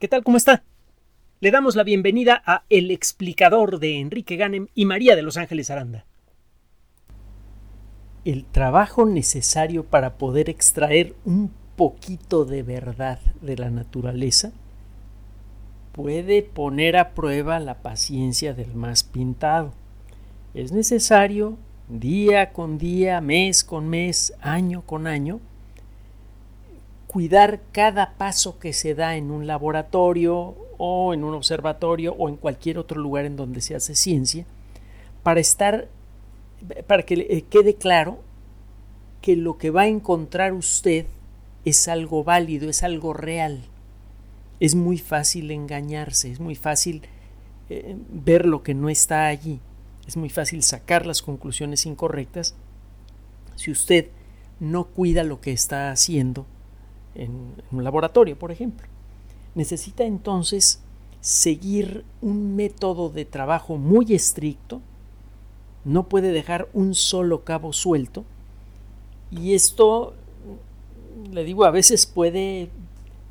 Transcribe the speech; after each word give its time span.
¿Qué 0.00 0.08
tal? 0.08 0.24
¿Cómo 0.24 0.36
está? 0.36 0.64
Le 1.38 1.52
damos 1.52 1.76
la 1.76 1.84
bienvenida 1.84 2.42
a 2.44 2.64
El 2.68 2.90
explicador 2.90 3.78
de 3.78 4.00
Enrique 4.00 4.34
Ganem 4.34 4.66
y 4.74 4.86
María 4.86 5.14
de 5.14 5.22
Los 5.22 5.36
Ángeles 5.36 5.70
Aranda. 5.70 6.04
El 8.24 8.44
trabajo 8.44 9.06
necesario 9.06 9.84
para 9.84 10.18
poder 10.18 10.50
extraer 10.50 11.14
un 11.24 11.52
poquito 11.76 12.44
de 12.44 12.64
verdad 12.64 13.20
de 13.40 13.56
la 13.56 13.70
naturaleza 13.70 14.50
puede 15.92 16.42
poner 16.42 16.96
a 16.96 17.10
prueba 17.10 17.60
la 17.60 17.80
paciencia 17.80 18.52
del 18.52 18.74
más 18.74 19.04
pintado. 19.04 19.74
Es 20.54 20.72
necesario 20.72 21.56
día 21.88 22.52
con 22.52 22.78
día, 22.78 23.20
mes 23.20 23.62
con 23.62 23.88
mes, 23.88 24.34
año 24.40 24.82
con 24.82 25.06
año, 25.06 25.40
cuidar 27.14 27.60
cada 27.70 28.14
paso 28.14 28.58
que 28.58 28.72
se 28.72 28.96
da 28.96 29.14
en 29.14 29.30
un 29.30 29.46
laboratorio 29.46 30.56
o 30.78 31.14
en 31.14 31.22
un 31.22 31.34
observatorio 31.34 32.12
o 32.18 32.28
en 32.28 32.34
cualquier 32.34 32.76
otro 32.76 33.00
lugar 33.00 33.24
en 33.24 33.36
donde 33.36 33.60
se 33.60 33.76
hace 33.76 33.94
ciencia 33.94 34.46
para 35.22 35.38
estar 35.38 35.86
para 36.88 37.04
que 37.04 37.14
eh, 37.14 37.44
quede 37.48 37.76
claro 37.76 38.18
que 39.22 39.36
lo 39.36 39.58
que 39.58 39.70
va 39.70 39.82
a 39.82 39.86
encontrar 39.86 40.54
usted 40.54 41.06
es 41.64 41.86
algo 41.86 42.24
válido, 42.24 42.68
es 42.68 42.82
algo 42.82 43.12
real. 43.12 43.62
Es 44.58 44.74
muy 44.74 44.98
fácil 44.98 45.52
engañarse, 45.52 46.32
es 46.32 46.40
muy 46.40 46.56
fácil 46.56 47.02
eh, 47.70 47.96
ver 48.10 48.44
lo 48.44 48.64
que 48.64 48.74
no 48.74 48.88
está 48.88 49.28
allí, 49.28 49.60
es 50.08 50.16
muy 50.16 50.30
fácil 50.30 50.64
sacar 50.64 51.06
las 51.06 51.22
conclusiones 51.22 51.86
incorrectas 51.86 52.56
si 53.54 53.70
usted 53.70 54.08
no 54.58 54.86
cuida 54.86 55.22
lo 55.22 55.40
que 55.40 55.52
está 55.52 55.92
haciendo 55.92 56.44
en, 57.14 57.54
un 57.70 57.84
laboratorio, 57.84 58.38
por 58.38 58.50
ejemplo. 58.50 58.86
Necesita 59.54 60.04
entonces 60.04 60.80
seguir 61.20 62.04
un 62.20 62.56
método 62.56 63.08
de 63.08 63.24
trabajo 63.24 63.76
muy 63.76 64.12
estricto, 64.14 64.80
no 65.84 66.08
puede 66.08 66.32
dejar 66.32 66.68
un 66.72 66.94
solo 66.94 67.44
cabo 67.44 67.72
suelto, 67.72 68.24
y 69.30 69.54
esto, 69.54 70.14
le 71.32 71.44
digo, 71.44 71.64
a 71.64 71.70
veces 71.70 72.06
puede 72.06 72.68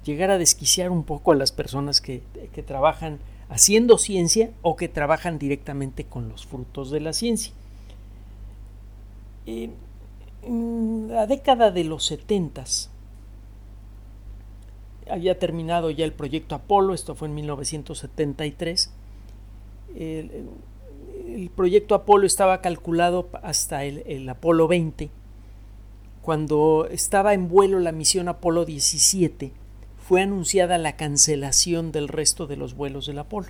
llegar 0.03 0.31
a 0.31 0.37
desquiciar 0.37 0.89
un 0.89 1.03
poco 1.03 1.31
a 1.31 1.35
las 1.35 1.51
personas 1.51 2.01
que, 2.01 2.21
que 2.53 2.63
trabajan 2.63 3.19
haciendo 3.49 3.97
ciencia 3.97 4.51
o 4.61 4.75
que 4.75 4.89
trabajan 4.89 5.37
directamente 5.37 6.03
con 6.05 6.29
los 6.29 6.45
frutos 6.45 6.89
de 6.89 6.99
la 6.99 7.13
ciencia. 7.13 7.53
En 9.45 11.07
la 11.09 11.27
década 11.27 11.71
de 11.71 11.83
los 11.83 12.05
setentas, 12.05 12.89
había 15.09 15.39
terminado 15.39 15.89
ya 15.89 16.05
el 16.05 16.13
proyecto 16.13 16.55
Apolo, 16.55 16.93
esto 16.93 17.15
fue 17.15 17.27
en 17.27 17.35
1973. 17.35 18.91
El, 19.95 21.49
proyecto 21.55 21.95
Apolo 21.95 22.25
estaba 22.25 22.61
calculado 22.61 23.29
hasta 23.41 23.85
el, 23.85 24.27
Apolo 24.29 24.67
20. 24.67 25.09
Cuando 26.21 26.87
estaba 26.89 27.33
en 27.33 27.49
vuelo 27.49 27.79
la 27.79 27.91
misión 27.91 28.27
Apolo 28.27 28.65
17, 28.65 29.51
fue 29.97 30.21
anunciada 30.21 30.77
la 30.77 30.95
cancelación 30.95 31.91
del 31.91 32.07
resto 32.07 32.47
de 32.47 32.57
los 32.57 32.75
vuelos 32.75 33.07
del 33.07 33.19
Apolo. 33.19 33.47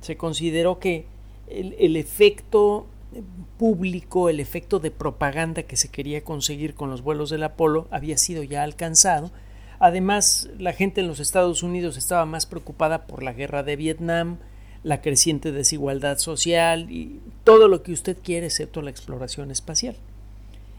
Se 0.00 0.16
consideró 0.16 0.78
que 0.78 1.06
el 1.48 1.96
efecto 1.96 2.86
público, 3.58 4.28
el 4.28 4.40
efecto 4.40 4.78
de 4.78 4.90
propaganda 4.90 5.62
que 5.62 5.76
se 5.76 5.88
quería 5.88 6.22
conseguir 6.24 6.74
con 6.74 6.90
los 6.90 7.02
vuelos 7.02 7.30
del 7.30 7.44
Apolo 7.44 7.86
había 7.90 8.18
sido 8.18 8.42
ya 8.42 8.62
alcanzado 8.62 9.30
Además, 9.78 10.48
la 10.58 10.72
gente 10.72 11.00
en 11.00 11.08
los 11.08 11.20
Estados 11.20 11.62
Unidos 11.62 11.96
estaba 11.96 12.24
más 12.24 12.46
preocupada 12.46 13.06
por 13.06 13.22
la 13.22 13.32
guerra 13.32 13.62
de 13.62 13.76
Vietnam, 13.76 14.38
la 14.82 15.02
creciente 15.02 15.52
desigualdad 15.52 16.18
social 16.18 16.90
y 16.90 17.20
todo 17.44 17.68
lo 17.68 17.82
que 17.82 17.92
usted 17.92 18.16
quiere 18.22 18.46
excepto 18.46 18.82
la 18.82 18.90
exploración 18.90 19.50
espacial. 19.50 19.96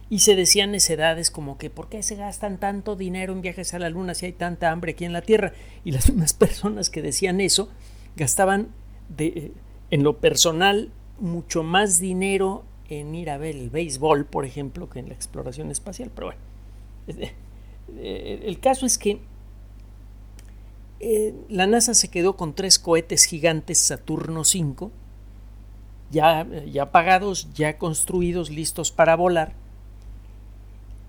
Y 0.09 0.19
se 0.19 0.35
decían 0.35 0.71
necedades 0.71 1.29
como 1.29 1.57
que 1.57 1.69
¿por 1.69 1.89
qué 1.89 2.01
se 2.01 2.15
gastan 2.15 2.59
tanto 2.59 2.95
dinero 2.95 3.33
en 3.33 3.41
viajes 3.41 3.73
a 3.73 3.79
la 3.79 3.89
Luna 3.89 4.13
si 4.13 4.25
hay 4.25 4.31
tanta 4.31 4.71
hambre 4.71 4.93
aquí 4.93 5.03
en 5.03 5.13
la 5.13 5.21
Tierra? 5.21 5.51
Y 5.83 5.91
las 5.91 6.09
mismas 6.09 6.33
personas 6.33 6.89
que 6.89 7.01
decían 7.01 7.41
eso 7.41 7.69
gastaban 8.15 8.69
de, 9.09 9.51
en 9.91 10.03
lo 10.03 10.17
personal 10.17 10.89
mucho 11.19 11.63
más 11.63 11.99
dinero 11.99 12.63
en 12.89 13.13
ir 13.15 13.29
a 13.29 13.37
ver 13.37 13.55
el 13.55 13.69
béisbol, 13.69 14.25
por 14.25 14.45
ejemplo, 14.45 14.89
que 14.89 14.99
en 14.99 15.09
la 15.09 15.15
exploración 15.15 15.71
espacial. 15.71 16.09
Pero 16.15 16.27
bueno, 16.27 17.27
eh, 17.95 18.41
el 18.43 18.59
caso 18.59 18.85
es 18.85 18.97
que 18.97 19.19
eh, 20.99 21.35
la 21.49 21.67
NASA 21.67 21.93
se 21.93 22.09
quedó 22.09 22.35
con 22.35 22.53
tres 22.53 22.79
cohetes 22.79 23.25
gigantes 23.25 23.77
Saturno 23.77 24.41
V, 24.41 24.89
ya, 26.09 26.47
ya 26.65 26.91
pagados, 26.91 27.49
ya 27.53 27.77
construidos, 27.77 28.49
listos 28.49 28.91
para 28.91 29.15
volar. 29.15 29.53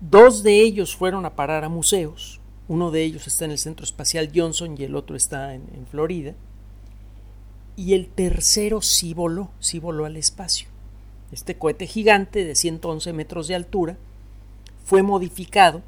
Dos 0.01 0.43
de 0.43 0.61
ellos 0.61 0.95
fueron 0.95 1.25
a 1.25 1.35
parar 1.35 1.63
a 1.63 1.69
museos. 1.69 2.39
Uno 2.67 2.91
de 2.91 3.03
ellos 3.03 3.25
está 3.27 3.45
en 3.45 3.51
el 3.51 3.57
Centro 3.57 3.83
Espacial 3.83 4.31
Johnson 4.33 4.75
y 4.77 4.83
el 4.83 4.95
otro 4.95 5.15
está 5.15 5.55
en, 5.55 5.63
en 5.73 5.87
Florida. 5.87 6.35
Y 7.75 7.93
el 7.93 8.07
tercero 8.09 8.81
sí 8.81 9.13
voló, 9.13 9.49
sí 9.59 9.79
voló 9.79 10.05
al 10.05 10.17
espacio. 10.17 10.69
Este 11.31 11.57
cohete 11.57 11.87
gigante 11.87 12.45
de 12.45 12.55
111 12.55 13.13
metros 13.13 13.47
de 13.47 13.55
altura 13.55 13.97
fue 14.83 15.01
modificado 15.01 15.81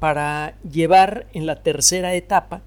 para 0.00 0.58
llevar 0.62 1.28
en 1.34 1.46
la 1.46 1.62
tercera 1.62 2.14
etapa 2.14 2.62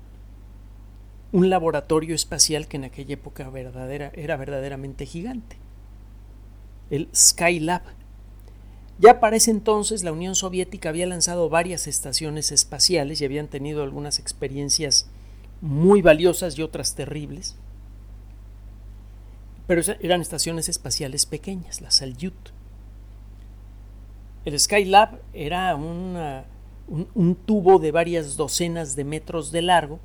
un 1.31 1.49
laboratorio 1.49 2.13
espacial 2.13 2.67
que 2.67 2.77
en 2.77 2.83
aquella 2.83 3.15
época 3.15 3.49
verdadera, 3.49 4.11
era 4.13 4.37
verdaderamente 4.37 5.07
gigante, 5.07 5.57
el 6.91 7.09
Skylab. 7.13 7.81
Ya 8.99 9.19
para 9.19 9.35
ese 9.35 9.49
entonces 9.49 10.03
la 10.03 10.11
Unión 10.11 10.35
Soviética 10.35 10.89
había 10.89 11.07
lanzado 11.07 11.49
varias 11.49 11.87
estaciones 11.87 12.51
espaciales 12.51 13.19
y 13.19 13.25
habían 13.25 13.47
tenido 13.47 13.81
algunas 13.81 14.19
experiencias 14.19 15.09
muy 15.59 16.03
valiosas 16.03 16.57
y 16.59 16.61
otras 16.61 16.93
terribles, 16.93 17.55
pero 19.65 19.81
eran 20.01 20.21
estaciones 20.21 20.69
espaciales 20.69 21.25
pequeñas, 21.25 21.81
las 21.81 21.95
Salyut. 21.95 22.35
El 24.45 24.59
Skylab 24.59 25.19
era 25.33 25.75
una 25.75 26.45
un, 27.15 27.35
tubo 27.35 27.79
de 27.79 27.91
varias 27.91 28.37
docenas 28.37 28.95
de 28.95 29.03
metros 29.03 29.51
de 29.51 29.63
largo 29.63 29.99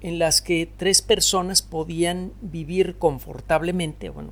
en 0.00 0.18
las 0.18 0.40
que 0.40 0.68
tres 0.76 1.00
personas 1.00 1.62
podían 1.62 2.32
vivir 2.40 2.96
confortablemente, 2.98 4.10
bueno, 4.10 4.30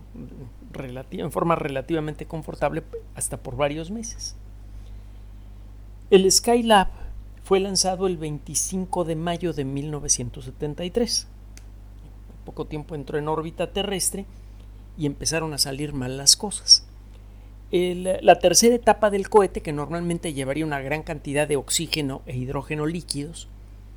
en 1.12 1.32
forma 1.32 1.55
relativamente 1.55 2.27
confortable 2.27 2.82
hasta 3.15 3.37
por 3.37 3.56
varios 3.56 3.91
meses. 3.91 4.34
El 6.10 6.31
Skylab 6.31 6.88
fue 7.44 7.60
lanzado 7.60 8.06
el 8.06 8.16
25 8.16 9.05
de 9.05 9.16
mayo 9.16 9.53
de 9.53 9.65
1973. 9.65 11.28
poco 12.44 12.66
tiempo 12.66 12.94
entró 12.94 13.19
en 13.19 13.28
órbita 13.28 13.72
terrestre 13.72 14.26
y 14.99 15.06
empezaron 15.06 15.55
a 15.55 15.59
salir 15.59 15.93
mal 15.93 16.16
las 16.16 16.37
cosas 16.37 16.87
la 17.70 18.38
tercera 18.38 18.75
etapa 18.75 19.10
del 19.10 19.28
cohete, 19.28 19.60
que 19.60 19.72
normalmente 19.72 20.32
llevaría 20.32 20.66
una 20.66 20.80
gran 20.80 21.02
cantidad 21.02 21.48
de 21.48 21.56
oxígeno 21.56 22.22
e 22.26 22.36
hidrógeno 22.36 22.86
líquidos, 22.86 23.48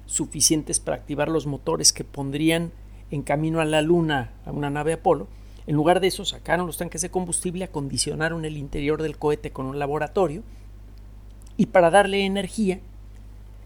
suficientes 0.05 0.79
para 0.79 0.97
activar 0.97 1.29
los 1.29 1.45
motores 1.45 1.93
que 1.93 2.03
pondrían 2.03 2.71
en 3.11 3.21
camino 3.21 3.59
a 3.59 3.65
la 3.65 3.81
Luna 3.81 4.31
a 4.45 4.51
una 4.51 4.69
nave 4.69 4.93
Apolo, 4.93 5.27
en 5.67 5.75
lugar 5.75 5.99
de 5.99 6.07
eso 6.07 6.23
sacaron 6.23 6.65
los 6.65 6.77
tanques 6.77 7.01
de 7.01 7.11
combustible, 7.11 7.65
acondicionaron 7.65 8.45
el 8.45 8.57
interior 8.57 9.01
del 9.01 9.17
cohete 9.17 9.51
con 9.51 9.65
un 9.65 9.79
laboratorio 9.79 10.43
y 11.57 11.67
para 11.67 11.89
darle 11.89 12.25
energía 12.25 12.79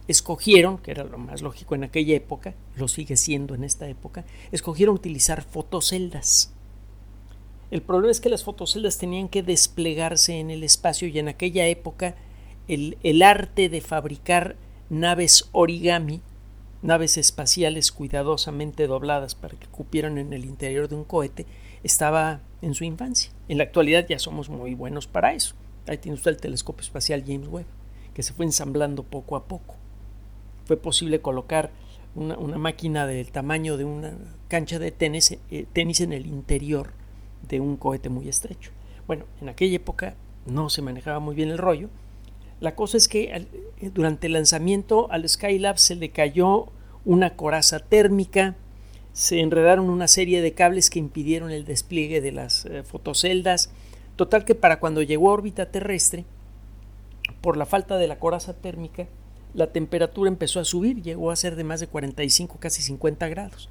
escogieron, 0.07 0.79
que 0.79 0.91
era 0.91 1.03
lo 1.03 1.19
más 1.19 1.41
lógico 1.41 1.75
en 1.75 1.83
aquella 1.83 2.15
época, 2.15 2.55
lo 2.75 2.87
sigue 2.87 3.17
siendo 3.17 3.53
en 3.53 3.63
esta 3.63 3.87
época, 3.87 4.25
escogieron 4.51 4.95
utilizar 4.95 5.43
fotoceldas 5.43 6.51
el 7.71 7.81
problema 7.81 8.11
es 8.11 8.19
que 8.19 8.29
las 8.29 8.43
fotoceldas 8.43 8.97
tenían 8.97 9.29
que 9.29 9.43
desplegarse 9.43 10.39
en 10.39 10.51
el 10.51 10.63
espacio 10.63 11.07
y 11.07 11.17
en 11.17 11.29
aquella 11.29 11.65
época 11.67 12.15
el, 12.67 12.97
el 13.01 13.21
arte 13.21 13.69
de 13.69 13.79
fabricar 13.79 14.57
naves 14.89 15.47
origami, 15.53 16.21
naves 16.81 17.17
espaciales 17.17 17.93
cuidadosamente 17.93 18.87
dobladas 18.87 19.35
para 19.35 19.57
que 19.57 19.67
cupieran 19.67 20.17
en 20.17 20.33
el 20.33 20.43
interior 20.43 20.89
de 20.89 20.95
un 20.95 21.05
cohete, 21.05 21.45
estaba 21.81 22.41
en 22.61 22.73
su 22.73 22.83
infancia. 22.83 23.31
En 23.47 23.57
la 23.57 23.63
actualidad 23.63 24.05
ya 24.07 24.19
somos 24.19 24.49
muy 24.49 24.75
buenos 24.75 25.07
para 25.07 25.33
eso. 25.33 25.55
Ahí 25.87 25.97
tiene 25.97 26.15
usted 26.15 26.31
el 26.31 26.37
telescopio 26.37 26.83
espacial 26.83 27.23
James 27.25 27.47
Webb, 27.47 27.65
que 28.13 28.21
se 28.21 28.33
fue 28.33 28.45
ensamblando 28.45 29.03
poco 29.03 29.37
a 29.37 29.45
poco. 29.45 29.75
Fue 30.65 30.75
posible 30.75 31.21
colocar 31.21 31.71
una, 32.15 32.35
máquina 32.57 33.07
del 33.07 33.31
tamaño 33.31 33.77
de 33.77 33.85
una 33.85 34.13
cancha 34.49 34.77
de 34.77 34.91
tenis, 34.91 35.37
eh, 35.49 35.65
tenis 35.71 36.01
en 36.01 36.11
el 36.11 36.25
interior 36.25 37.00
de 37.47 37.59
un 37.59 37.77
cohete 37.77 38.09
muy 38.09 38.27
estrecho. 38.27 38.71
Bueno, 39.07 39.25
en 39.41 39.49
aquella 39.49 39.75
época 39.75 40.15
no 40.45 40.69
se 40.69 40.81
manejaba 40.81 41.19
muy 41.19 41.35
bien 41.35 41.49
el 41.49 41.57
rollo. 41.57 41.89
La 42.59 42.75
cosa 42.75 42.97
es 42.97 43.07
que 43.07 43.23
eh, 43.23 43.91
durante 43.93 44.27
el 44.27 44.33
lanzamiento 44.33 45.11
al 45.11 45.27
Skylab 45.27 45.77
se 45.79 45.95
le 45.95 46.09
cayó 46.09 46.67
una 47.05 47.35
coraza 47.35 47.79
térmica, 47.79 48.55
se 49.13 49.39
enredaron 49.39 49.89
una 49.89 50.07
serie 50.07 50.41
de 50.41 50.53
cables 50.53 50.89
que 50.89 50.99
impidieron 50.99 51.51
el 51.51 51.65
despliegue 51.65 52.21
de 52.21 52.31
las 52.31 52.65
eh, 52.65 52.83
fotoceldas. 52.83 53.71
Total 54.15 54.45
que 54.45 54.55
para 54.55 54.79
cuando 54.79 55.01
llegó 55.01 55.29
a 55.29 55.33
órbita 55.33 55.65
terrestre, 55.71 56.25
por 57.41 57.57
la 57.57 57.65
falta 57.65 57.97
de 57.97 58.07
la 58.07 58.19
coraza 58.19 58.53
térmica, 58.53 59.07
la 59.53 59.67
temperatura 59.67 60.29
empezó 60.29 60.59
a 60.59 60.65
subir, 60.65 61.01
llegó 61.01 61.31
a 61.31 61.35
ser 61.35 61.55
de 61.55 61.63
más 61.63 61.79
de 61.79 61.87
45, 61.87 62.57
casi 62.59 62.81
50 62.81 63.27
grados. 63.27 63.69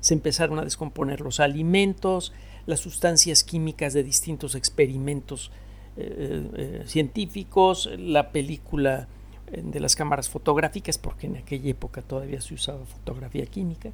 Se 0.00 0.14
empezaron 0.14 0.58
a 0.58 0.64
descomponer 0.64 1.20
los 1.20 1.40
alimentos, 1.40 2.32
las 2.66 2.80
sustancias 2.80 3.44
químicas 3.44 3.92
de 3.92 4.02
distintos 4.02 4.54
experimentos 4.54 5.50
eh, 5.96 6.48
eh, 6.56 6.82
científicos, 6.86 7.90
la 7.98 8.30
película 8.30 9.08
de 9.50 9.78
las 9.78 9.94
cámaras 9.94 10.28
fotográficas, 10.28 10.98
porque 10.98 11.26
en 11.26 11.36
aquella 11.36 11.70
época 11.70 12.02
todavía 12.02 12.40
se 12.40 12.54
usaba 12.54 12.84
fotografía 12.86 13.46
química. 13.46 13.90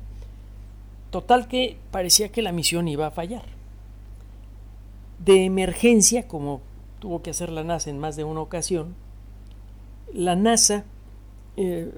Total 1.11 1.49
que 1.49 1.77
parecía 1.91 2.31
que 2.31 2.41
la 2.41 2.53
misión 2.53 2.89
iba 2.89 3.07
a 3.07 3.11
fallar. 3.11 3.45
De 5.19 5.45
emergencia, 5.45 6.29
como 6.29 6.61
tuvo 7.01 7.23
que 7.23 7.31
hacer 7.31 7.51
la 7.51 7.65
NASA 7.65 7.91
en 7.91 7.99
más 7.99 8.17
de 8.17 8.25
una 8.25 8.41
ocasión, 8.41 8.95
la 10.13 10.37
NASA 10.37 10.85
eh, 11.57 11.91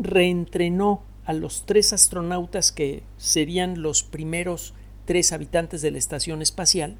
reentrenó 0.00 1.02
a 1.24 1.32
los 1.32 1.66
tres 1.66 1.92
astronautas 1.92 2.72
que 2.72 3.02
serían 3.16 3.82
los 3.82 4.02
primeros 4.02 4.74
tres 5.04 5.32
habitantes 5.32 5.82
de 5.82 5.90
la 5.90 5.98
estación 5.98 6.42
espacial 6.42 6.96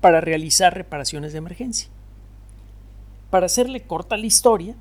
para 0.00 0.20
realizar 0.20 0.74
reparaciones 0.74 1.32
de 1.32 1.38
emergencia. 1.38 1.88
Para 3.30 3.46
hacerle 3.46 3.82
corta 3.82 4.16
la 4.16 4.26
historia, 4.26 4.74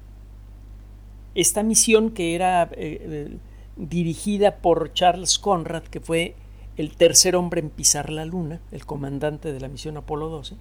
esta 1.36 1.64
misión 1.64 2.12
que 2.12 2.36
era 2.36 2.64
eh, 2.64 2.70
eh, 2.78 3.38
dirigida 3.76 4.58
por 4.58 4.94
Charles 4.94 5.38
Conrad, 5.40 5.84
que 5.84 6.00
fue 6.00 6.36
el 6.78 6.96
tercer 6.96 7.36
hombre 7.36 7.62
en 7.62 7.70
pisar 7.70 8.10
la 8.10 8.26
luna, 8.26 8.60
el 8.72 8.86
comandante 8.86 9.54
de 9.54 9.60
la 9.60 9.68
misión 9.68 9.98
Apolo 9.98 10.30
12, 10.30 10.56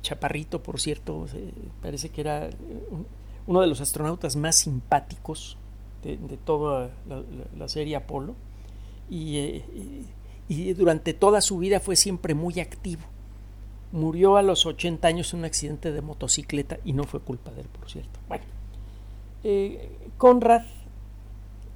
Chaparrito, 0.00 0.62
por 0.62 0.80
cierto, 0.80 1.26
parece 1.80 2.08
que 2.08 2.20
era 2.20 2.50
uno 3.46 3.60
de 3.60 3.66
los 3.66 3.80
astronautas 3.80 4.36
más 4.36 4.56
simpáticos 4.56 5.56
de, 6.02 6.16
toda 6.44 6.90
la, 7.56 7.68
serie 7.68 7.96
Apolo, 7.96 8.34
y, 9.08 9.62
y 10.48 10.72
durante 10.74 11.14
toda 11.14 11.40
su 11.40 11.58
vida 11.58 11.80
fue 11.80 11.96
siempre 11.96 12.34
muy 12.34 12.60
activo 12.60 13.02
murió 13.94 14.36
a 14.36 14.42
los 14.42 14.66
80 14.66 15.06
años 15.06 15.32
en 15.32 15.38
un 15.38 15.44
accidente 15.44 15.92
de 15.92 16.02
motocicleta 16.02 16.78
y 16.84 16.92
no 16.94 17.04
fue 17.04 17.20
culpa 17.20 17.52
de 17.52 17.60
él, 17.60 17.68
por 17.68 17.88
cierto. 17.88 18.18
Bueno, 18.28 18.44
eh, 19.44 19.88
Conrad, 20.18 20.64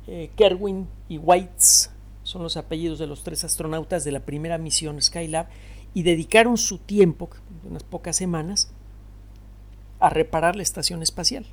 eh, 0.09 0.31
Kerwin 0.35 0.88
y 1.09 1.19
Weitz 1.19 1.91
son 2.25 2.43
los 2.43 2.56
apellidos 2.56 2.99
de 2.99 3.06
los 3.06 3.23
tres 3.23 3.44
astronautas 3.44 4.03
de 4.03 4.11
la 4.11 4.19
primera 4.19 4.59
misión 4.59 5.00
Skylab 5.00 5.47
y 5.94 6.03
dedicaron 6.03 6.59
su 6.59 6.79
tiempo, 6.79 7.31
unas 7.62 7.85
pocas 7.85 8.17
semanas, 8.17 8.73
a 10.00 10.11
reparar 10.11 10.56
la 10.56 10.65
estación 10.65 11.03
espacial. 11.05 11.47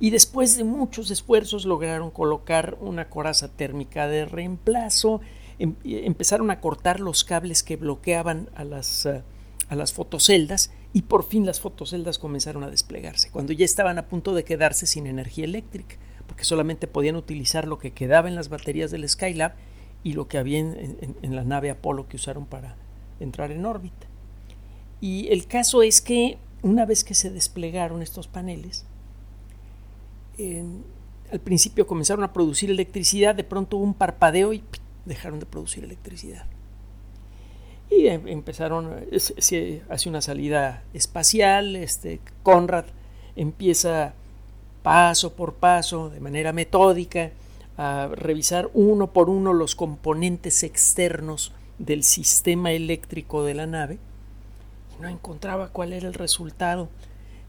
Y 0.00 0.10
después 0.10 0.58
de 0.58 0.64
muchos 0.64 1.10
esfuerzos 1.10 1.64
lograron 1.64 2.10
colocar 2.10 2.76
una 2.82 3.08
coraza 3.08 3.48
térmica 3.48 4.06
de 4.06 4.26
reemplazo, 4.26 5.22
em, 5.58 5.74
empezaron 5.84 6.50
a 6.50 6.60
cortar 6.60 7.00
los 7.00 7.24
cables 7.24 7.62
que 7.62 7.76
bloqueaban 7.76 8.48
a 8.54 8.64
las... 8.64 9.06
Eh, 9.06 9.22
a 9.68 9.76
las 9.76 9.92
fotoceldas 9.92 10.70
y 10.92 11.02
por 11.02 11.24
fin 11.24 11.46
las 11.46 11.60
fotoceldas 11.60 12.18
comenzaron 12.18 12.64
a 12.64 12.70
desplegarse, 12.70 13.30
cuando 13.30 13.52
ya 13.52 13.64
estaban 13.64 13.98
a 13.98 14.08
punto 14.08 14.34
de 14.34 14.44
quedarse 14.44 14.86
sin 14.86 15.06
energía 15.06 15.44
eléctrica, 15.44 15.96
porque 16.26 16.44
solamente 16.44 16.86
podían 16.86 17.16
utilizar 17.16 17.66
lo 17.66 17.78
que 17.78 17.92
quedaba 17.92 18.28
en 18.28 18.34
las 18.34 18.48
baterías 18.48 18.90
del 18.90 19.08
Skylab 19.08 19.52
y 20.02 20.12
lo 20.12 20.28
que 20.28 20.38
había 20.38 20.58
en, 20.58 21.16
la 21.22 21.44
nave 21.44 21.70
Apolo 21.70 22.08
que 22.08 22.16
usaron 22.16 22.46
para 22.46 22.76
entrar 23.20 23.50
en 23.50 23.66
órbita. 23.66 24.06
Y 25.00 25.28
el 25.28 25.46
caso 25.46 25.82
es 25.82 26.00
que 26.00 26.38
una 26.62 26.86
vez 26.86 27.04
que 27.04 27.14
se 27.14 27.30
desplegaron 27.30 28.02
estos 28.02 28.26
paneles, 28.28 28.86
al 31.30 31.40
principio 31.40 31.86
comenzaron 31.86 32.24
a 32.24 32.32
producir 32.32 32.70
electricidad, 32.70 33.34
de 33.34 33.44
pronto 33.44 33.76
hubo 33.76 33.84
un 33.84 33.94
parpadeo 33.94 34.52
y 34.52 34.62
dejaron 35.04 35.40
de 35.40 35.46
producir 35.46 35.84
electricidad. 35.84 36.46
Y 37.90 38.08
em, 38.08 38.28
empezaron, 38.28 39.06
hace 39.10 40.08
una 40.08 40.20
salida 40.20 40.82
espacial, 40.92 41.76
este, 41.76 42.20
Conrad 42.42 42.84
empieza 43.36 44.14
paso 44.82 45.32
por 45.34 45.54
paso, 45.54 46.10
de 46.10 46.20
manera 46.20 46.52
metódica, 46.52 47.30
a 47.76 48.08
revisar 48.12 48.70
uno 48.74 49.12
por 49.12 49.30
uno 49.30 49.52
los 49.52 49.74
componentes 49.74 50.62
externos 50.64 51.52
del 51.78 52.02
sistema 52.02 52.72
eléctrico 52.72 53.44
de 53.44 53.54
la 53.54 53.66
nave 53.66 53.98
y 54.96 55.00
no 55.00 55.08
encontraba 55.08 55.68
cuál 55.68 55.92
era 55.92 56.08
el 56.08 56.14
resultado. 56.14 56.88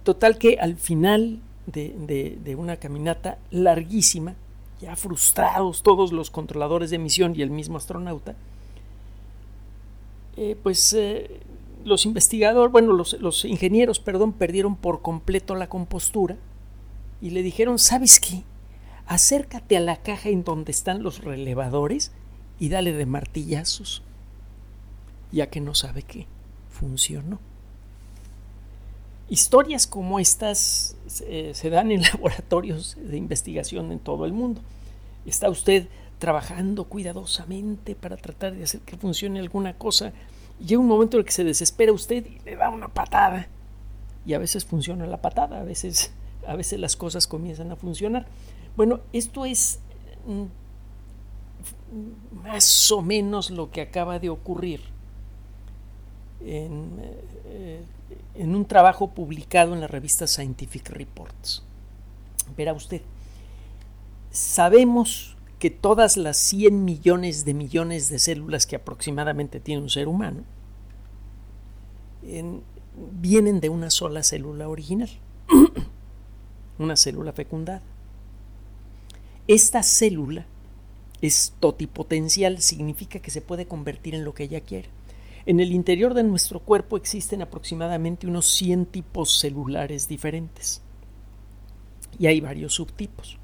Total 0.04 0.38
que 0.38 0.58
al 0.60 0.78
final 0.78 1.40
de, 1.66 2.38
de 2.44 2.56
una 2.56 2.78
caminata 2.78 3.38
larguísima, 3.52 4.36
ya 4.80 4.96
frustrados 4.96 5.84
todos 5.84 6.12
los 6.12 6.32
controladores 6.32 6.90
de 6.90 7.00
misión 7.00 7.34
y 7.36 7.42
el 7.42 7.50
mismo 7.50 7.78
astronauta, 7.78 8.36
eh, 10.38 10.56
pues 10.62 10.94
eh, 10.94 11.42
los 11.84 12.06
investigadores, 12.06 12.72
bueno, 12.72 12.94
los, 12.94 13.46
ingenieros, 13.46 14.00
perdón, 14.00 14.34
perdieron 14.34 14.76
por 14.76 15.02
completo 15.02 15.56
la 15.56 15.68
compostura 15.68 16.38
y 17.22 17.32
le 17.32 17.44
dijeron, 17.44 17.80
¿sabes 17.80 18.20
qué? 18.20 18.44
Acércate 19.06 19.76
a 19.76 19.82
la 19.82 19.98
caja 19.98 20.30
en 20.30 20.44
donde 20.44 20.72
están 20.72 21.04
los 21.04 21.24
relevadores 21.24 22.12
y 22.60 22.70
dale 22.70 22.94
de 22.94 23.06
martillazos, 23.06 24.04
ya 25.32 25.50
que 25.50 25.62
no 25.62 25.76
sabe 25.76 26.04
qué 26.04 26.28
funcionó. 26.70 27.40
Historias 29.30 29.86
como 29.86 30.20
estas 30.20 30.96
eh, 31.28 31.52
se 31.54 31.70
dan 31.70 31.92
en 31.92 32.02
laboratorios 32.14 32.98
de 33.00 33.18
investigación 33.18 33.92
en 33.92 34.00
todo 34.00 34.26
el 34.26 34.34
mundo. 34.34 34.62
Está 35.26 35.50
usted 35.50 35.88
trabajando 36.18 36.86
cuidadosamente 36.86 37.96
para 37.96 38.18
tratar 38.18 38.56
de 38.56 38.64
hacer 38.64 38.82
que 38.82 38.98
funcione 38.98 39.40
alguna 39.40 39.78
cosa. 39.78 40.12
llega 40.60 40.82
un 40.82 40.88
momento 40.88 41.18
en 41.18 41.22
el 41.22 41.26
que 41.26 41.32
se 41.32 41.44
desespera 41.44 41.94
usted 41.94 42.26
y 42.26 42.40
le 42.44 42.56
da 42.56 42.70
una 42.70 42.88
patada. 42.88 43.48
Y 44.26 44.34
a 44.34 44.40
veces 44.40 44.66
funciona 44.66 45.06
la 45.06 45.22
patada, 45.22 45.60
a 45.60 45.64
veces, 45.64 46.12
a 46.48 46.56
veces 46.56 46.80
las 46.80 46.96
cosas 46.96 47.28
comienzan 47.28 47.72
a 47.72 47.76
funcionar. 47.76 48.26
Bueno, 48.76 49.00
esto 49.14 49.46
es 49.46 49.80
mm, 50.26 50.46
más 52.44 52.92
o 52.92 53.02
menos 53.02 53.52
lo 53.52 53.72
que 53.72 53.82
acaba 53.82 54.20
de 54.20 54.30
ocurrir 54.30 54.82
en, 56.42 56.90
eh, 57.46 57.84
en 58.36 58.56
un 58.56 58.66
trabajo 58.66 59.12
publicado 59.12 59.74
en 59.74 59.82
la 59.82 59.88
revista 59.88 60.28
Scientific 60.28 60.90
Reports. 60.90 61.64
Verá 62.56 62.74
usted, 62.74 63.02
sabemos 64.32 65.36
que 65.60 65.70
todas 65.70 66.18
las 66.18 66.38
100 66.38 66.86
millones 66.86 67.46
de 67.46 67.54
millones 67.54 68.10
de 68.10 68.20
células 68.20 68.66
que 68.66 68.76
aproximadamente 68.78 69.60
tiene 69.60 69.82
un 69.82 69.90
ser 69.90 70.08
humano 70.08 70.44
vienen 73.12 73.60
de 73.60 73.70
una 73.70 73.90
sola 73.90 74.24
célula 74.24 74.68
original, 74.70 75.10
una 76.80 76.96
célula 76.96 77.34
fecundada. 77.34 77.82
Esta 79.48 79.84
célula 79.84 80.46
es 81.22 81.54
totipotencial, 81.60 82.62
significa 82.62 83.20
que 83.20 83.32
se 83.32 83.42
puede 83.42 83.66
convertir 83.66 84.16
en 84.16 84.24
lo 84.24 84.34
que 84.34 84.44
ella 84.44 84.62
quiere. 84.62 84.90
En 85.50 85.60
el 85.60 85.72
interior 85.72 86.14
de 86.14 86.22
nuestro 86.22 86.60
cuerpo 86.60 86.96
existen 86.96 87.42
aproximadamente 87.42 88.28
unos 88.28 88.46
100 88.52 88.86
tipos 88.86 89.40
celulares 89.40 90.08
diferentes 90.08 90.84
y 92.20 92.28
hay 92.28 92.40
varios 92.40 92.76
subtipos 92.76 93.40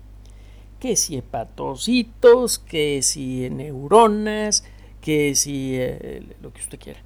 que 0.80 0.98
si 0.98 1.18
hepatocitos, 1.18 2.60
que 2.60 3.02
si 3.02 3.50
neuronas, 3.50 4.66
que 5.02 5.34
si 5.34 5.72
eh, 5.78 6.22
lo 6.44 6.54
que 6.54 6.62
usted 6.62 6.80
quiera. 6.80 7.00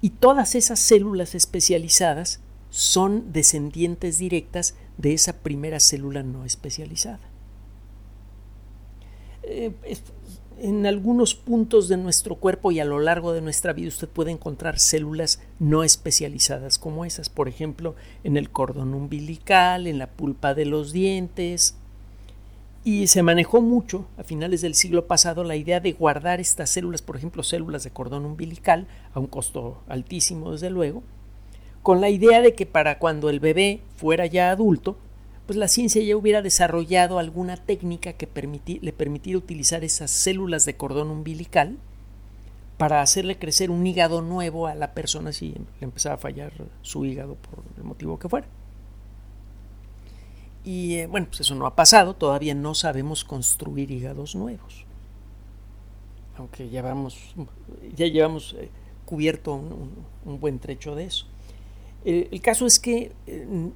Y 0.00 0.10
todas 0.10 0.56
esas 0.56 0.80
células 0.80 1.36
especializadas 1.36 2.40
son 2.70 3.32
descendientes 3.32 4.18
directas 4.18 4.74
de 4.98 5.14
esa 5.14 5.34
primera 5.34 5.78
célula 5.78 6.24
no 6.24 6.44
especializada. 6.44 7.30
Eh, 9.44 9.72
en 10.60 10.86
algunos 10.86 11.34
puntos 11.34 11.88
de 11.88 11.96
nuestro 11.96 12.36
cuerpo 12.36 12.70
y 12.70 12.80
a 12.80 12.84
lo 12.84 13.00
largo 13.00 13.32
de 13.32 13.40
nuestra 13.40 13.72
vida 13.72 13.88
usted 13.88 14.08
puede 14.08 14.30
encontrar 14.30 14.78
células 14.78 15.40
no 15.58 15.84
especializadas 15.84 16.78
como 16.78 17.04
esas, 17.04 17.28
por 17.28 17.48
ejemplo, 17.48 17.94
en 18.24 18.36
el 18.36 18.50
cordón 18.50 18.94
umbilical, 18.94 19.86
en 19.86 19.98
la 19.98 20.08
pulpa 20.08 20.54
de 20.54 20.66
los 20.66 20.92
dientes, 20.92 21.76
y 22.84 23.08
se 23.08 23.22
manejó 23.22 23.60
mucho 23.60 24.06
a 24.16 24.24
finales 24.24 24.62
del 24.62 24.74
siglo 24.74 25.06
pasado 25.06 25.44
la 25.44 25.56
idea 25.56 25.80
de 25.80 25.92
guardar 25.92 26.40
estas 26.40 26.70
células, 26.70 27.02
por 27.02 27.16
ejemplo, 27.16 27.42
células 27.42 27.84
de 27.84 27.90
cordón 27.90 28.24
umbilical, 28.24 28.86
a 29.14 29.20
un 29.20 29.26
costo 29.26 29.82
altísimo 29.88 30.52
desde 30.52 30.70
luego, 30.70 31.02
con 31.82 32.00
la 32.00 32.10
idea 32.10 32.42
de 32.42 32.54
que 32.54 32.66
para 32.66 32.98
cuando 32.98 33.30
el 33.30 33.40
bebé 33.40 33.80
fuera 33.96 34.26
ya 34.26 34.50
adulto, 34.50 34.96
pues 35.50 35.58
la 35.58 35.66
ciencia 35.66 36.00
ya 36.00 36.16
hubiera 36.16 36.42
desarrollado 36.42 37.18
alguna 37.18 37.56
técnica 37.56 38.12
que 38.12 38.28
le 38.80 38.92
permitiera 38.92 39.36
utilizar 39.36 39.82
esas 39.82 40.12
células 40.12 40.64
de 40.64 40.76
cordón 40.76 41.10
umbilical 41.10 41.76
para 42.78 43.02
hacerle 43.02 43.36
crecer 43.36 43.68
un 43.72 43.84
hígado 43.84 44.22
nuevo 44.22 44.68
a 44.68 44.76
la 44.76 44.94
persona 44.94 45.32
si 45.32 45.48
le 45.48 45.64
empezaba 45.80 46.14
a 46.14 46.18
fallar 46.18 46.52
su 46.82 47.04
hígado 47.04 47.34
por 47.34 47.64
el 47.76 47.82
motivo 47.82 48.16
que 48.16 48.28
fuera. 48.28 48.46
Y 50.64 50.98
eh, 50.98 51.08
bueno, 51.08 51.26
pues 51.26 51.40
eso 51.40 51.56
no 51.56 51.66
ha 51.66 51.74
pasado, 51.74 52.14
todavía 52.14 52.54
no 52.54 52.76
sabemos 52.76 53.24
construir 53.24 53.90
hígados 53.90 54.36
nuevos. 54.36 54.84
Aunque 56.36 56.70
ya, 56.70 56.84
ya 57.96 58.06
llevamos 58.06 58.54
eh, 58.56 58.70
cubierto 59.04 59.54
un, 59.54 60.38
buen 60.38 60.60
trecho 60.60 60.94
de 60.94 61.06
eso. 61.06 61.26
el 62.04 62.40
caso 62.40 62.66
es 62.66 62.78
que 62.78 63.10
eh, 63.26 63.72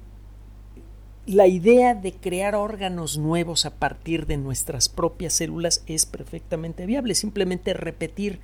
la 1.27 1.47
idea 1.47 1.95
de 1.95 2.13
crear 2.13 2.55
órganos 2.55 3.17
nuevos 3.17 3.65
a 3.65 3.75
partir 3.75 4.27
de 4.27 4.37
nuestras 4.37 4.89
propias 4.89 5.33
células 5.33 5.83
es 5.87 6.05
perfectamente 6.05 6.85
viable, 6.85 7.15
simplemente 7.15 7.73
repetir 7.73 8.39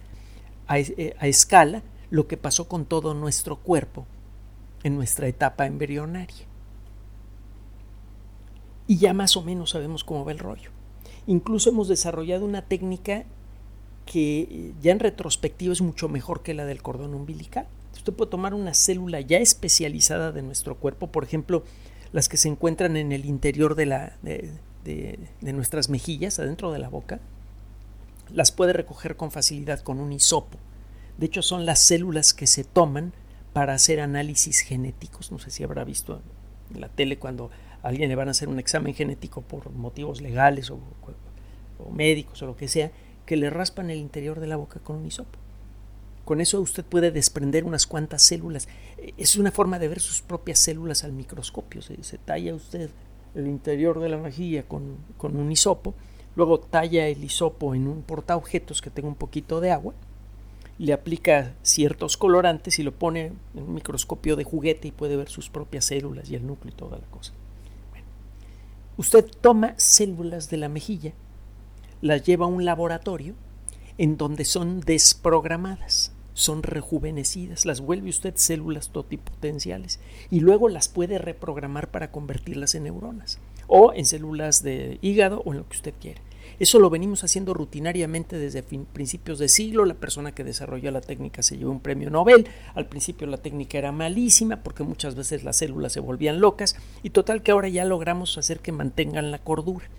eh, 0.73 1.15
a, 1.19 1.27
escala 1.27 1.83
lo 2.09 2.27
que 2.27 2.37
pasó 2.37 2.67
con 2.67 2.85
todo 2.85 3.13
nuestro 3.13 3.57
cuerpo 3.57 4.07
en 4.83 4.95
nuestra 4.95 5.27
etapa 5.27 5.67
embrionaria. 5.67 6.47
Y 8.87 8.97
ya 8.97 9.13
más 9.13 9.37
o 9.37 9.43
menos 9.43 9.71
sabemos 9.71 10.03
cómo 10.03 10.25
va 10.25 10.31
el 10.31 10.39
rollo. 10.39 10.71
Incluso 11.27 11.69
hemos 11.69 11.87
desarrollado 11.87 12.45
una 12.45 12.63
técnica 12.63 13.25
que 14.07 14.41
eh, 14.41 14.73
ya 14.81 14.91
en 14.91 14.99
retrospectiva 14.99 15.71
es 15.71 15.81
mucho 15.81 16.09
mejor 16.09 16.41
que 16.41 16.55
la 16.55 16.65
del 16.65 16.81
cordón 16.81 17.13
umbilical. 17.13 17.67
Usted 17.93 18.11
puede 18.11 18.31
tomar 18.31 18.55
una 18.55 18.73
célula 18.73 19.21
ya 19.21 19.37
especializada 19.37 20.31
de 20.31 20.41
nuestro 20.41 20.75
cuerpo, 20.77 21.07
por 21.07 21.23
ejemplo, 21.23 21.63
las 22.13 22.29
que 22.29 22.37
se 22.37 22.49
encuentran 22.49 22.97
en 22.97 23.11
el 23.11 23.25
interior 23.25 23.75
de, 23.75 23.85
la, 23.85 24.17
de 24.21 25.17
nuestras 25.41 25.89
mejillas, 25.89 26.39
adentro 26.39 26.71
de 26.71 26.79
la 26.79 26.89
boca, 26.89 27.19
las 28.33 28.51
puede 28.51 28.73
recoger 28.73 29.15
con 29.15 29.31
facilidad 29.31 29.79
con 29.81 29.99
un 29.99 30.11
hisopo. 30.11 30.57
De 31.17 31.25
hecho, 31.25 31.41
son 31.41 31.65
las 31.65 31.79
células 31.79 32.33
que 32.33 32.47
se 32.47 32.63
toman 32.63 33.13
para 33.53 33.73
hacer 33.73 33.99
análisis 33.99 34.59
genéticos. 34.59 35.31
No 35.31 35.39
sé 35.39 35.51
si 35.51 35.63
habrá 35.63 35.83
visto 35.83 36.21
en 36.73 36.81
la 36.81 36.89
tele 36.89 37.17
cuando 37.17 37.51
a 37.83 37.87
alguien 37.87 38.09
le 38.09 38.15
van 38.15 38.27
a 38.27 38.31
hacer 38.31 38.47
un 38.47 38.59
examen 38.59 38.93
genético 38.93 39.41
por 39.41 39.71
motivos 39.71 40.21
legales 40.21 40.69
o, 40.71 40.79
médicos 41.91 42.41
o 42.41 42.45
lo 42.45 42.55
que 42.55 42.67
sea, 42.67 42.91
que 43.25 43.35
le 43.37 43.49
raspan 43.49 43.89
el 43.89 43.97
interior 43.97 44.39
de 44.39 44.47
la 44.47 44.55
boca 44.55 44.79
con 44.79 44.97
un 44.97 45.05
hisopo. 45.05 45.37
Con 46.31 46.39
eso 46.39 46.61
usted 46.61 46.85
puede 46.85 47.11
desprender 47.11 47.65
unas 47.65 47.85
cuantas 47.85 48.23
células. 48.23 48.69
Es 49.17 49.35
una 49.35 49.51
forma 49.51 49.79
de 49.79 49.89
ver 49.89 49.99
sus 49.99 50.21
propias 50.21 50.59
células 50.59 51.03
al 51.03 51.11
microscopio. 51.11 51.81
Se, 51.81 52.17
talla 52.19 52.55
usted 52.55 52.89
el 53.35 53.47
interior 53.47 53.99
de 53.99 54.07
la 54.07 54.15
mejilla 54.15 54.63
con, 54.63 54.95
con 55.17 55.35
un 55.35 55.51
hisopo 55.51 55.93
Luego 56.37 56.57
talla 56.57 57.05
el 57.09 57.21
hisopo 57.21 57.75
en 57.75 57.85
un 57.85 58.01
portaobjetos 58.01 58.81
que 58.81 58.89
tenga 58.89 59.09
un 59.09 59.15
poquito 59.15 59.59
de 59.59 59.71
agua, 59.71 59.93
le 60.77 60.93
aplica 60.93 61.53
ciertos 61.63 62.15
colorantes 62.15 62.79
y 62.79 62.83
lo 62.83 62.93
pone 62.93 63.33
en 63.53 63.63
un 63.63 63.73
microscopio 63.73 64.37
de 64.37 64.45
juguete 64.45 64.87
y 64.87 64.91
puede 64.93 65.17
ver 65.17 65.27
sus 65.27 65.49
propias 65.49 65.83
células 65.83 66.29
y 66.29 66.35
el 66.35 66.47
núcleo 66.47 66.71
y 66.73 66.77
toda 66.77 66.97
la 66.97 67.07
cosa. 67.07 67.33
usted 68.95 69.29
toma 69.41 69.73
células 69.75 70.49
de 70.49 70.55
la 70.55 70.69
mejilla, 70.69 71.11
las 71.99 72.23
lleva 72.23 72.45
a 72.45 72.47
un 72.47 72.63
laboratorio 72.63 73.35
en 73.97 74.15
donde 74.15 74.45
son 74.45 74.79
desprogramadas, 74.79 76.13
son 76.33 76.63
rejuvenecidas, 76.63 77.65
las 77.65 77.81
vuelve 77.81 78.09
usted 78.09 78.33
células 78.35 78.89
totipotenciales 78.89 79.99
y 80.29 80.39
luego 80.39 80.69
las 80.69 80.87
puede 80.87 81.17
reprogramar 81.17 81.91
para 81.91 82.11
convertirlas 82.11 82.75
en 82.75 82.83
neuronas 82.83 83.39
o 83.67 83.93
en 83.93 84.05
células 84.05 84.63
de 84.63 84.97
hígado 85.01 85.41
o 85.45 85.51
en 85.51 85.59
lo 85.59 85.67
que 85.67 85.77
usted 85.77 85.93
quiera. 85.99 86.21
Eso 86.59 86.77
lo 86.77 86.91
venimos 86.91 87.23
haciendo 87.23 87.55
rutinariamente 87.55 88.37
desde 88.37 88.61
principios 88.61 89.39
de 89.39 89.49
siglo. 89.49 89.85
La 89.85 89.95
persona 89.95 90.33
que 90.33 90.43
desarrolló 90.43 90.91
la 90.91 91.01
técnica 91.01 91.41
se 91.41 91.57
llevó 91.57 91.71
un 91.71 91.79
premio 91.79 92.11
Nobel. 92.11 92.47
Al 92.75 92.87
principio 92.87 93.25
la 93.25 93.37
técnica 93.37 93.79
era 93.79 93.91
malísima 93.91 94.57
porque 94.57 94.83
muchas 94.83 95.15
veces 95.15 95.43
las 95.43 95.57
células 95.57 95.93
se 95.93 96.01
volvían 96.01 96.39
locas 96.39 96.75
y 97.01 97.09
total 97.09 97.41
que 97.41 97.51
ahora 97.51 97.67
ya 97.67 97.83
logramos 97.83 98.37
hacer 98.37 98.59
que 98.59 98.71
mantengan 98.71 99.31
la 99.31 99.39
cordura. 99.39 99.89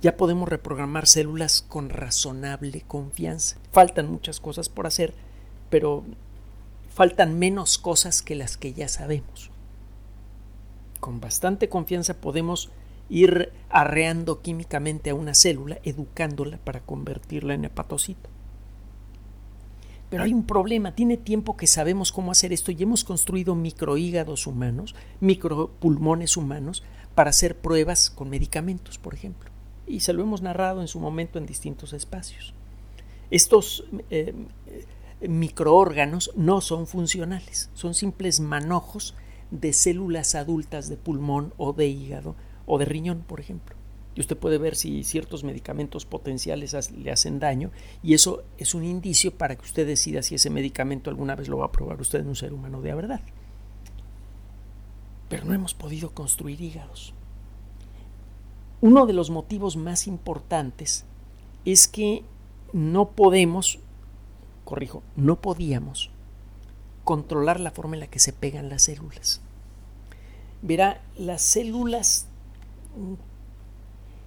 Ya 0.00 0.16
podemos 0.16 0.48
reprogramar 0.48 1.08
células 1.08 1.62
con 1.62 1.90
razonable 1.90 2.84
confianza. 2.86 3.56
Faltan 3.72 4.08
muchas 4.08 4.38
cosas 4.38 4.68
por 4.68 4.86
hacer, 4.86 5.14
pero 5.70 6.04
faltan 6.90 7.38
menos 7.38 7.78
cosas 7.78 8.22
que 8.22 8.34
las 8.34 8.56
que 8.56 8.72
ya 8.72 8.88
sabemos. 8.88 9.50
Con 11.00 11.20
bastante 11.20 11.68
confianza 11.68 12.14
podemos 12.14 12.70
ir 13.08 13.52
arreando 13.70 14.42
químicamente 14.42 15.10
a 15.10 15.14
una 15.14 15.34
célula, 15.34 15.78
educándola 15.84 16.58
para 16.58 16.80
convertirla 16.80 17.54
en 17.54 17.64
hepatocito. 17.64 18.28
Pero 20.10 20.22
hay 20.22 20.32
un 20.32 20.44
problema, 20.44 20.94
tiene 20.94 21.18
tiempo 21.18 21.56
que 21.56 21.66
sabemos 21.66 22.12
cómo 22.12 22.32
hacer 22.32 22.52
esto 22.52 22.72
y 22.72 22.82
hemos 22.82 23.04
construido 23.04 23.54
microhígados 23.54 24.46
humanos, 24.46 24.94
micropulmones 25.20 26.36
humanos, 26.36 26.82
para 27.14 27.30
hacer 27.30 27.56
pruebas 27.56 28.10
con 28.10 28.30
medicamentos, 28.30 28.98
por 28.98 29.12
ejemplo. 29.12 29.50
Y 29.86 30.00
se 30.00 30.12
lo 30.12 30.22
hemos 30.22 30.40
narrado 30.40 30.80
en 30.80 30.88
su 30.88 30.98
momento 30.98 31.38
en 31.38 31.46
distintos 31.46 31.92
espacios. 31.92 32.54
Estos 33.30 33.84
eh, 34.08 34.34
microórganos 35.20 36.30
no 36.36 36.60
son 36.60 36.86
funcionales, 36.86 37.70
son 37.74 37.94
simples 37.94 38.40
manojos 38.40 39.14
de 39.50 39.72
células 39.72 40.34
adultas 40.34 40.88
de 40.88 40.96
pulmón 40.96 41.52
o 41.56 41.72
de 41.72 41.88
hígado 41.88 42.36
o 42.66 42.78
de 42.78 42.84
riñón, 42.84 43.24
por 43.26 43.40
ejemplo. 43.40 43.76
Y 44.14 44.20
usted 44.20 44.36
puede 44.36 44.58
ver 44.58 44.74
si 44.74 45.04
ciertos 45.04 45.44
medicamentos 45.44 46.04
potenciales 46.04 46.90
le 46.90 47.10
hacen 47.12 47.38
daño 47.38 47.70
y 48.02 48.14
eso 48.14 48.42
es 48.58 48.74
un 48.74 48.84
indicio 48.84 49.32
para 49.32 49.54
que 49.56 49.64
usted 49.64 49.86
decida 49.86 50.22
si 50.22 50.34
ese 50.34 50.50
medicamento 50.50 51.08
alguna 51.08 51.36
vez 51.36 51.48
lo 51.48 51.58
va 51.58 51.66
a 51.66 51.72
probar 51.72 52.00
usted 52.00 52.20
en 52.20 52.28
un 52.28 52.36
ser 52.36 52.52
humano 52.52 52.82
de 52.82 52.94
verdad. 52.94 53.20
Pero 55.28 55.44
no 55.44 55.54
hemos 55.54 55.74
podido 55.74 56.10
construir 56.10 56.60
hígados. 56.60 57.14
Uno 58.80 59.06
de 59.06 59.12
los 59.12 59.30
motivos 59.30 59.76
más 59.76 60.06
importantes 60.06 61.04
es 61.64 61.86
que 61.88 62.24
no 62.72 63.10
podemos, 63.10 63.78
corrijo, 64.68 65.02
no 65.16 65.40
podíamos 65.40 66.10
controlar 67.02 67.58
la 67.58 67.70
forma 67.70 67.96
en 67.96 68.00
la 68.00 68.06
que 68.06 68.18
se 68.18 68.34
pegan 68.34 68.68
las 68.68 68.82
células. 68.82 69.40
Verá, 70.60 71.00
las 71.16 71.40
células 71.40 72.26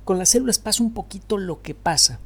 con 0.04 0.18
las 0.18 0.30
células 0.30 0.58
pasa 0.58 0.82
un 0.82 0.96
poquito 0.96 1.38
lo 1.38 1.62
que 1.62 1.76
pasa 1.76 2.20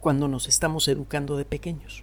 cuando 0.00 0.26
nos 0.26 0.48
estamos 0.48 0.88
educando 0.88 1.36
de 1.36 1.44
pequeños. 1.44 2.02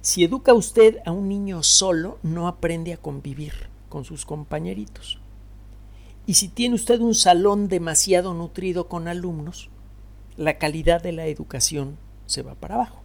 Si 0.00 0.24
educa 0.24 0.52
usted 0.52 0.98
a 1.06 1.12
un 1.12 1.28
niño 1.28 1.62
solo, 1.62 2.18
no 2.24 2.48
aprende 2.48 2.92
a 2.92 2.96
convivir 2.96 3.52
con 3.88 4.04
sus 4.04 4.26
compañeritos. 4.26 5.20
Y 6.26 6.34
si 6.34 6.48
tiene 6.48 6.74
usted 6.74 6.98
un 6.98 7.14
salón 7.14 7.68
demasiado 7.68 8.34
nutrido 8.34 8.88
con 8.88 9.06
alumnos, 9.06 9.70
la 10.36 10.58
calidad 10.58 11.00
de 11.00 11.12
la 11.12 11.26
educación 11.26 11.98
se 12.26 12.42
va 12.42 12.54
para 12.54 12.76
abajo. 12.76 13.00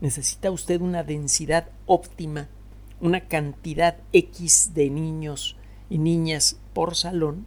Necesita 0.00 0.50
usted 0.50 0.80
una 0.80 1.02
densidad 1.02 1.68
óptima, 1.86 2.48
una 3.00 3.20
cantidad 3.28 3.96
X 4.12 4.72
de 4.74 4.90
niños 4.90 5.56
y 5.88 5.98
niñas 5.98 6.58
por 6.74 6.94
salón 6.94 7.46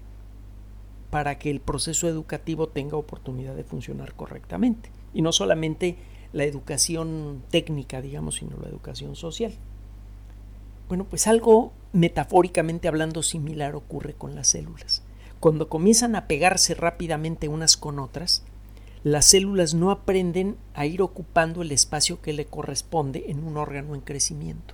para 1.10 1.40
que 1.40 1.50
el 1.50 1.60
proceso 1.60 2.08
educativo 2.08 2.68
tenga 2.70 2.98
oportunidad 2.98 3.56
de 3.56 3.64
funcionar 3.64 4.14
correctamente. 4.14 4.92
Y 5.14 5.22
no 5.22 5.32
solamente 5.32 5.98
la 6.34 6.44
educación 6.44 7.44
técnica, 7.50 8.02
digamos, 8.02 8.36
sino 8.36 8.58
la 8.58 8.68
educación 8.68 9.16
social. 9.16 9.54
Bueno, 10.88 11.06
pues 11.06 11.28
algo 11.28 11.72
metafóricamente 11.94 12.88
hablando 12.88 13.24
similar 13.24 13.76
ocurre 13.76 14.14
con 14.14 14.36
las 14.36 14.48
células. 14.50 15.04
Cuando 15.40 15.70
comienzan 15.70 16.16
a 16.16 16.28
pegarse 16.28 16.74
rápidamente 16.74 17.48
unas 17.48 17.78
con 17.78 18.00
otras, 18.00 18.44
las 19.04 19.26
células 19.26 19.74
no 19.74 19.92
aprenden 19.92 20.58
a 20.74 20.86
ir 20.86 21.02
ocupando 21.02 21.62
el 21.62 21.72
espacio 21.72 22.22
que 22.22 22.34
le 22.34 22.46
corresponde 22.46 23.26
en 23.28 23.44
un 23.44 23.58
órgano 23.58 23.96
en 23.96 24.02
crecimiento. 24.02 24.74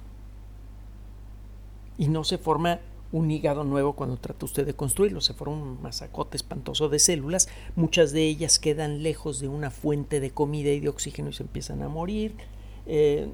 Y 1.98 2.08
no 2.08 2.24
se 2.24 2.38
forma 2.38 2.80
un 3.12 3.30
hígado 3.32 3.64
nuevo 3.64 3.94
cuando 3.94 4.18
trata 4.18 4.46
usted 4.46 4.66
de 4.66 4.74
construirlo. 4.74 5.22
Se 5.22 5.34
forma 5.34 5.56
un 5.56 5.82
masacote 5.82 6.38
espantoso 6.38 6.90
de 6.90 7.00
células. 7.00 7.48
Muchas 7.76 8.12
de 8.12 8.24
ellas 8.24 8.60
quedan 8.60 9.04
lejos 9.04 9.40
de 9.40 9.48
una 9.48 9.70
fuente 9.70 10.20
de 10.20 10.32
comida 10.32 10.72
y 10.72 10.80
de 10.80 10.90
oxígeno 10.90 11.30
y 11.30 11.34
se 11.34 11.44
empiezan 11.44 11.84
a 11.84 11.88
morir. 11.88 12.36
Eh, 12.88 13.30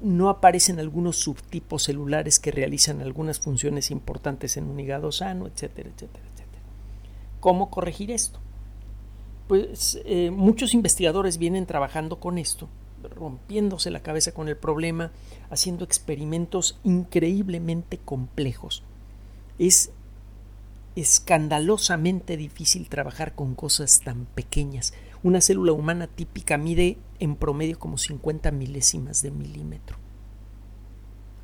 no 0.00 0.28
aparecen 0.28 0.78
algunos 0.78 1.16
subtipos 1.16 1.84
celulares 1.84 2.38
que 2.38 2.50
realizan 2.50 3.00
algunas 3.00 3.40
funciones 3.40 3.90
importantes 3.90 4.56
en 4.58 4.64
un 4.64 4.78
hígado 4.78 5.10
sano, 5.10 5.46
etcétera, 5.46 5.88
etcétera, 5.88 6.24
etcétera. 6.34 6.62
¿Cómo 7.40 7.70
corregir 7.70 8.10
esto? 8.10 8.43
Pues 9.48 10.00
eh, 10.04 10.30
muchos 10.30 10.74
investigadores 10.74 11.38
vienen 11.38 11.66
trabajando 11.66 12.18
con 12.18 12.38
esto, 12.38 12.68
rompiéndose 13.02 13.90
la 13.90 14.00
cabeza 14.00 14.32
con 14.32 14.48
el 14.48 14.56
problema, 14.56 15.12
haciendo 15.50 15.84
experimentos 15.84 16.78
increíblemente 16.82 17.98
complejos 17.98 18.82
es 19.58 19.92
escandalosamente 20.96 22.36
difícil 22.36 22.88
trabajar 22.88 23.34
con 23.34 23.54
cosas 23.54 24.00
tan 24.00 24.26
pequeñas. 24.26 24.94
Una 25.22 25.40
célula 25.40 25.72
humana 25.72 26.06
típica 26.06 26.58
mide 26.58 26.98
en 27.18 27.36
promedio 27.36 27.78
como 27.78 27.98
50 27.98 28.50
milésimas 28.50 29.22
de 29.22 29.30
milímetro. 29.30 29.96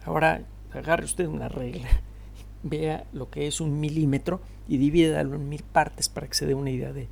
Ahora 0.04 0.44
agarre 0.72 1.04
usted 1.04 1.26
una 1.26 1.48
regla, 1.48 1.88
vea 2.62 3.06
lo 3.12 3.30
que 3.30 3.46
es 3.46 3.60
un 3.60 3.80
milímetro 3.80 4.40
y 4.68 4.76
divídalo 4.76 5.34
en 5.36 5.48
mil 5.48 5.62
partes 5.62 6.08
para 6.08 6.28
que 6.28 6.34
se 6.34 6.46
dé 6.46 6.54
una 6.54 6.70
idea 6.70 6.92
de, 6.92 7.08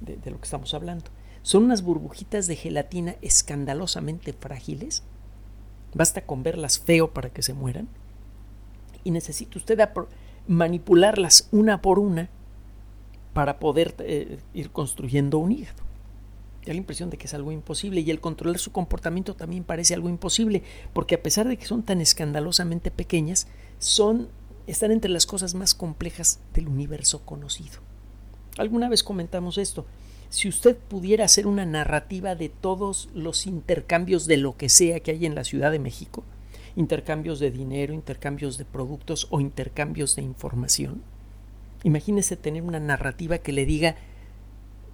de 0.00 0.30
lo 0.30 0.38
que 0.38 0.44
estamos 0.44 0.74
hablando. 0.74 1.06
Son 1.42 1.64
unas 1.64 1.82
burbujitas 1.82 2.46
de 2.46 2.56
gelatina 2.56 3.16
escandalosamente 3.22 4.32
frágiles. 4.32 5.02
Basta 5.94 6.22
con 6.22 6.42
verlas 6.42 6.78
feo 6.78 7.12
para 7.12 7.30
que 7.30 7.42
se 7.42 7.54
mueran. 7.54 7.88
Y 9.04 9.10
necesita 9.10 9.58
usted 9.58 9.80
manipularlas 10.46 11.48
una 11.52 11.80
por 11.80 11.98
una 11.98 12.28
para 13.32 13.58
poder 13.58 13.94
eh, 14.00 14.38
ir 14.52 14.70
construyendo 14.70 15.38
un 15.38 15.52
hígado. 15.52 15.82
Da 16.66 16.74
la 16.74 16.78
impresión 16.78 17.08
de 17.08 17.16
que 17.16 17.26
es 17.26 17.32
algo 17.32 17.52
imposible 17.52 18.02
y 18.02 18.10
el 18.10 18.20
controlar 18.20 18.58
su 18.58 18.70
comportamiento 18.70 19.34
también 19.34 19.64
parece 19.64 19.94
algo 19.94 20.10
imposible, 20.10 20.62
porque 20.92 21.14
a 21.14 21.22
pesar 21.22 21.48
de 21.48 21.56
que 21.56 21.64
son 21.64 21.82
tan 21.82 22.02
escandalosamente 22.02 22.90
pequeñas, 22.90 23.46
son 23.78 24.28
están 24.66 24.92
entre 24.92 25.10
las 25.10 25.26
cosas 25.26 25.54
más 25.54 25.74
complejas 25.74 26.38
del 26.52 26.68
universo 26.68 27.24
conocido. 27.24 27.80
Alguna 28.60 28.90
vez 28.90 29.02
comentamos 29.02 29.56
esto. 29.56 29.86
Si 30.28 30.46
usted 30.46 30.76
pudiera 30.76 31.24
hacer 31.24 31.46
una 31.46 31.64
narrativa 31.64 32.34
de 32.34 32.50
todos 32.50 33.08
los 33.14 33.46
intercambios 33.46 34.26
de 34.26 34.36
lo 34.36 34.54
que 34.54 34.68
sea 34.68 35.00
que 35.00 35.12
hay 35.12 35.24
en 35.24 35.34
la 35.34 35.44
Ciudad 35.44 35.72
de 35.72 35.78
México, 35.78 36.24
intercambios 36.76 37.40
de 37.40 37.50
dinero, 37.50 37.94
intercambios 37.94 38.58
de 38.58 38.66
productos 38.66 39.28
o 39.30 39.40
intercambios 39.40 40.14
de 40.14 40.22
información, 40.22 41.00
imagínese 41.84 42.36
tener 42.36 42.62
una 42.62 42.80
narrativa 42.80 43.38
que 43.38 43.52
le 43.52 43.64
diga 43.64 43.96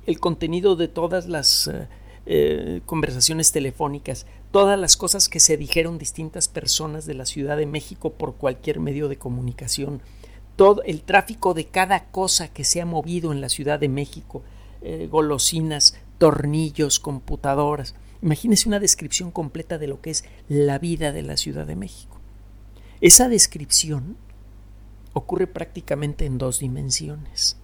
el 0.06 0.20
contenido 0.20 0.76
de 0.76 0.86
todas 0.86 1.26
las 1.26 1.66
eh, 1.66 1.88
eh, 2.26 2.82
conversaciones 2.86 3.50
telefónicas, 3.50 4.26
todas 4.52 4.78
las 4.78 4.96
cosas 4.96 5.28
que 5.28 5.40
se 5.40 5.56
dijeron 5.56 5.98
distintas 5.98 6.46
personas 6.46 7.04
de 7.04 7.14
la 7.14 7.26
Ciudad 7.26 7.56
de 7.56 7.66
México 7.66 8.12
por 8.12 8.36
cualquier 8.36 8.78
medio 8.78 9.08
de 9.08 9.18
comunicación, 9.18 10.02
todo 10.56 10.82
el 10.82 11.02
tráfico 11.02 11.54
de 11.54 11.66
cada 11.66 12.06
cosa 12.10 12.48
que 12.48 12.64
se 12.64 12.80
ha 12.80 12.86
movido 12.86 13.32
en 13.32 13.40
la 13.40 13.48
Ciudad 13.50 13.78
de 13.78 13.88
México, 13.88 14.42
eh, 14.80 15.06
golosinas, 15.10 15.98
tornillos, 16.18 16.98
computadoras. 16.98 17.94
Imagínese 18.22 18.68
una 18.68 18.80
descripción 18.80 19.30
completa 19.30 19.78
de 19.78 19.86
lo 19.86 20.00
que 20.00 20.10
es 20.10 20.24
la 20.48 20.78
vida 20.78 21.12
de 21.12 21.22
la 21.22 21.36
Ciudad 21.36 21.66
de 21.66 21.76
México. 21.76 22.18
Esa 23.00 23.28
descripción 23.28 24.16
ocurre 25.12 25.46
prácticamente 25.46 26.24
en 26.24 26.38
dos 26.38 26.60
dimensiones. 26.60 27.58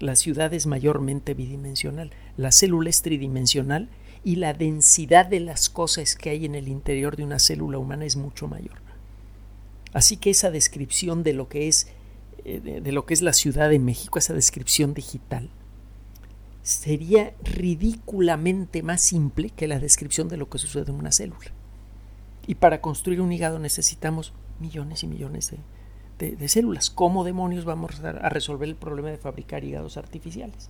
La 0.00 0.16
ciudad 0.16 0.52
es 0.52 0.66
mayormente 0.66 1.34
bidimensional, 1.34 2.10
la 2.36 2.50
célula 2.50 2.90
es 2.90 3.02
tridimensional 3.02 3.90
y 4.24 4.36
la 4.36 4.54
densidad 4.54 5.26
de 5.26 5.40
las 5.40 5.68
cosas 5.68 6.14
que 6.14 6.30
hay 6.30 6.46
en 6.46 6.54
el 6.54 6.68
interior 6.68 7.16
de 7.16 7.24
una 7.24 7.38
célula 7.38 7.78
humana 7.78 8.06
es 8.06 8.16
mucho 8.16 8.48
mayor. 8.48 8.83
Así 9.94 10.18
que 10.18 10.30
esa 10.30 10.50
descripción 10.50 11.22
de 11.22 11.32
lo 11.32 11.48
que 11.48 11.68
es 11.68 11.86
eh, 12.44 12.60
de, 12.60 12.92
lo 12.92 13.06
que 13.06 13.14
es 13.14 13.22
la 13.22 13.32
Ciudad 13.32 13.70
de 13.70 13.78
México, 13.78 14.18
esa 14.18 14.34
descripción 14.34 14.92
digital, 14.92 15.48
sería 16.62 17.32
ridículamente 17.42 18.82
más 18.82 19.00
simple 19.00 19.50
que 19.50 19.66
la 19.66 19.78
descripción 19.78 20.28
de 20.28 20.36
lo 20.36 20.50
que 20.50 20.58
sucede 20.58 20.90
en 20.90 20.98
una 20.98 21.12
célula. 21.12 21.52
Y 22.46 22.56
para 22.56 22.82
construir 22.82 23.22
un 23.22 23.32
hígado 23.32 23.58
necesitamos 23.58 24.34
millones 24.60 25.02
y 25.02 25.06
millones 25.06 25.54
de, 26.18 26.48
células. 26.48 26.90
¿Cómo 26.90 27.24
demonios 27.24 27.64
vamos 27.64 28.00
a 28.00 28.28
resolver 28.28 28.68
el 28.68 28.76
problema 28.76 29.10
de 29.10 29.16
fabricar 29.16 29.64
hígados 29.64 29.96
artificiales? 29.96 30.68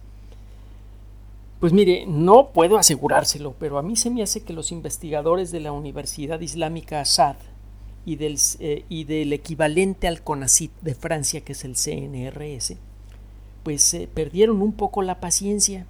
Pues 1.58 1.72
mire, 1.72 2.06
no 2.06 2.50
puedo 2.52 2.78
asegurárselo, 2.78 3.54
pero 3.58 3.78
a 3.78 3.82
mí 3.82 3.96
se 3.96 4.10
me 4.10 4.22
hace 4.22 4.42
que 4.42 4.52
los 4.52 4.70
investigadores 4.70 5.50
de 5.50 5.60
la 5.60 5.72
Universidad 5.72 6.40
Islámica 6.40 7.00
Assad 7.00 7.36
y 8.04 8.16
del, 8.16 8.38
eh, 8.58 8.84
y 8.88 9.04
del 9.04 9.32
equivalente 9.32 10.08
al 10.08 10.22
CONACIT 10.22 10.72
de 10.82 10.94
Francia, 10.94 11.40
que 11.42 11.52
es 11.52 11.64
el 11.64 11.76
CNRS, 11.76 12.76
pues 13.62 13.94
eh, 13.94 14.08
perdieron 14.12 14.60
un 14.60 14.72
poco 14.72 15.02
la 15.02 15.20
paciencia. 15.20 15.86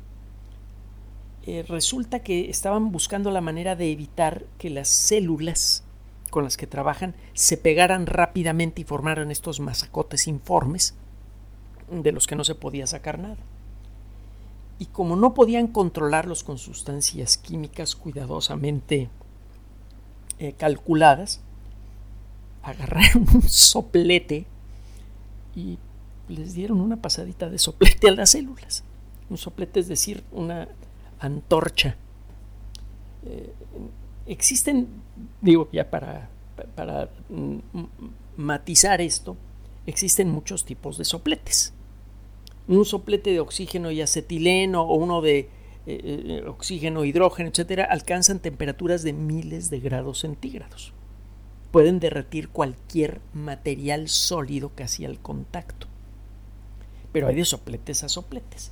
Eh, 1.47 1.65
resulta 1.69 2.21
que 2.21 2.49
estaban 2.49 2.93
buscando 2.93 3.31
la 3.31 3.41
manera 3.41 3.77
de 3.77 3.91
evitar 3.91 4.45
que 4.59 4.71
las 4.71 4.89
células 4.89 5.83
con 6.31 6.45
las 6.45 6.57
que 6.57 6.67
trabajan 6.67 7.15
se 7.33 7.57
pegaran 7.57 8.07
rápidamente 8.07 8.81
y 8.81 8.85
formaran 8.85 9.31
estos 9.31 9.61
masacotes 9.61 10.27
informes 10.27 10.95
de 11.91 12.13
los 12.13 12.27
que 12.27 12.35
no 12.35 12.45
se 12.45 12.55
podía 12.55 12.87
sacar 12.87 13.19
nada. 13.19 13.37
Y 14.79 14.87
como 14.87 15.17
no 15.17 15.35
podían 15.35 15.69
controlarlos 15.69 16.43
con 16.43 16.59
sustancias 16.59 17.37
químicas 17.37 17.95
cuidadosamente 17.95 19.09
calculadas, 20.59 21.41
agarraron 22.65 23.27
un 23.35 23.43
soplete 23.43 24.47
y 25.55 25.79
les 26.29 26.55
dieron 26.55 26.81
una 26.81 26.97
pasadita 26.97 27.51
de 27.51 27.59
soplete 27.59 28.09
a 28.09 28.13
las 28.13 28.31
células. 28.31 28.83
Un 29.31 29.39
soplete 29.39 29.81
es 29.81 29.89
decir, 29.89 30.25
una 30.33 30.69
antorcha. 31.21 31.97
Eh, 33.27 33.53
existen, 34.27 34.89
digo 35.41 35.69
ya 35.73 35.91
para, 35.91 36.29
para 36.75 37.11
matizar 38.37 39.01
esto, 39.01 39.37
existen 39.87 40.31
muchos 40.31 40.65
tipos 40.65 40.99
de 40.99 41.05
sopletes. 41.05 41.73
Un 42.67 42.87
soplete 42.87 43.31
de 43.31 43.41
oxígeno 43.41 43.91
y 43.91 44.01
acetileno 44.01 44.83
o 44.83 44.95
uno 44.95 45.21
de 45.21 45.39
eh, 45.41 45.49
eh, 45.87 46.45
oxígeno, 46.47 47.05
hidrógeno, 47.05 47.51
etcétera, 47.51 47.85
alcanzan 47.85 48.39
temperaturas 48.39 49.03
de 49.03 49.13
miles 49.13 49.69
de 49.69 49.81
grados 49.81 50.21
centígrados 50.21 50.95
pueden 51.75 51.99
derretir 51.99 52.51
cualquier 52.51 53.21
material 53.33 54.09
sólido 54.09 54.71
casi 54.77 55.05
al 55.05 55.19
contacto. 55.19 55.89
Pero 57.11 57.27
hay 57.27 57.35
de 57.35 57.45
sopletes 57.45 58.05
a 58.05 58.09
sopletes. 58.09 58.71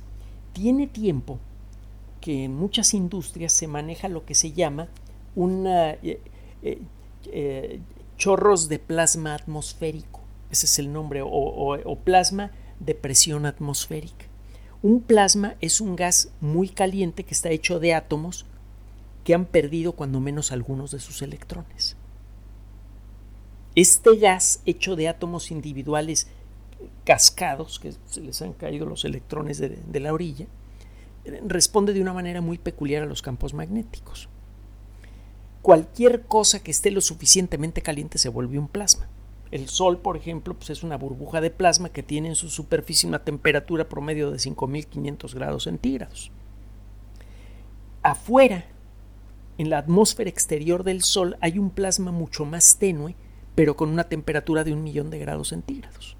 Tiene 0.53 0.87
tiempo 0.87 1.37
que 2.21 2.45
en 2.45 2.55
muchas 2.55 2.93
industrias 2.93 3.51
se 3.51 3.67
maneja 3.67 4.07
lo 4.07 4.25
que 4.25 4.35
se 4.35 4.53
llama 4.53 4.87
una, 5.35 5.91
eh, 5.95 6.21
eh, 6.61 6.81
eh, 7.25 7.81
chorros 8.15 8.69
de 8.69 8.79
plasma 8.79 9.35
atmosférico. 9.35 10.21
Ese 10.49 10.65
es 10.65 10.79
el 10.79 10.93
nombre, 10.93 11.19
o 11.25 11.99
plasma 12.05 12.51
de 12.79 12.95
presión 12.95 13.45
atmosférica. 13.45 14.27
Un 14.81 15.01
plasma 15.01 15.55
es 15.59 15.81
un 15.81 15.97
gas 15.97 16.29
muy 16.39 16.69
caliente 16.69 17.25
que 17.25 17.33
está 17.33 17.49
hecho 17.49 17.81
de 17.81 17.95
átomos 17.95 18.45
que 19.25 19.33
han 19.33 19.43
perdido 19.43 19.91
cuando 19.91 20.21
menos 20.21 20.53
algunos 20.53 20.91
de 20.91 21.01
sus 21.01 21.21
electrones. 21.21 21.97
Este 23.75 24.15
gas 24.17 24.61
hecho 24.65 24.95
de 24.95 25.07
átomos 25.07 25.49
individuales 25.49 26.27
cascados, 27.03 27.79
que 27.79 27.93
se 28.05 28.21
les 28.21 28.41
han 28.41 28.53
caído 28.53 28.85
los 28.85 29.03
electrones 29.03 29.57
de, 29.57 29.99
la 29.99 30.13
orilla, 30.13 30.45
responde 31.45 31.93
de 31.93 32.01
una 32.01 32.13
manera 32.13 32.41
muy 32.41 32.57
peculiar 32.57 33.03
a 33.03 33.07
los 33.07 33.21
campos 33.21 33.53
magnéticos. 33.53 34.29
Cualquier 35.61 36.23
cosa 36.23 36.61
que 36.61 36.71
esté 36.71 36.91
lo 36.91 37.01
suficientemente 37.01 37.81
caliente 37.81 38.17
se 38.17 38.29
vuelve 38.29 38.59
un 38.59 38.67
plasma. 38.67 39.07
El 39.49 39.69
Sol, 39.69 39.99
por 39.99 40.17
ejemplo, 40.17 40.55
pues 40.55 40.69
es 40.71 40.83
una 40.83 40.97
burbuja 40.97 41.39
de 41.39 41.49
plasma 41.49 41.89
que 41.89 42.03
tiene 42.03 42.27
en 42.27 42.35
su 42.35 42.49
superficie 42.49 43.07
una 43.07 43.23
temperatura 43.23 43.87
promedio 43.87 44.31
de 44.31 44.39
5500 44.39 45.35
grados 45.35 45.63
centígrados. 45.63 46.31
Afuera, 48.01 48.65
en 49.57 49.69
la 49.69 49.77
atmósfera 49.77 50.29
exterior 50.29 50.83
del 50.83 51.03
Sol, 51.03 51.37
hay 51.39 51.59
un 51.59 51.69
plasma 51.69 52.11
mucho 52.11 52.45
más 52.45 52.77
tenue 52.77 53.15
pero 53.55 53.75
con 53.75 53.89
una 53.89 54.05
temperatura 54.05 54.63
de 54.63 54.73
un 54.73 54.83
millón 54.83 55.09
de 55.09 55.19
grados 55.19 55.49
centígrados. 55.49 56.17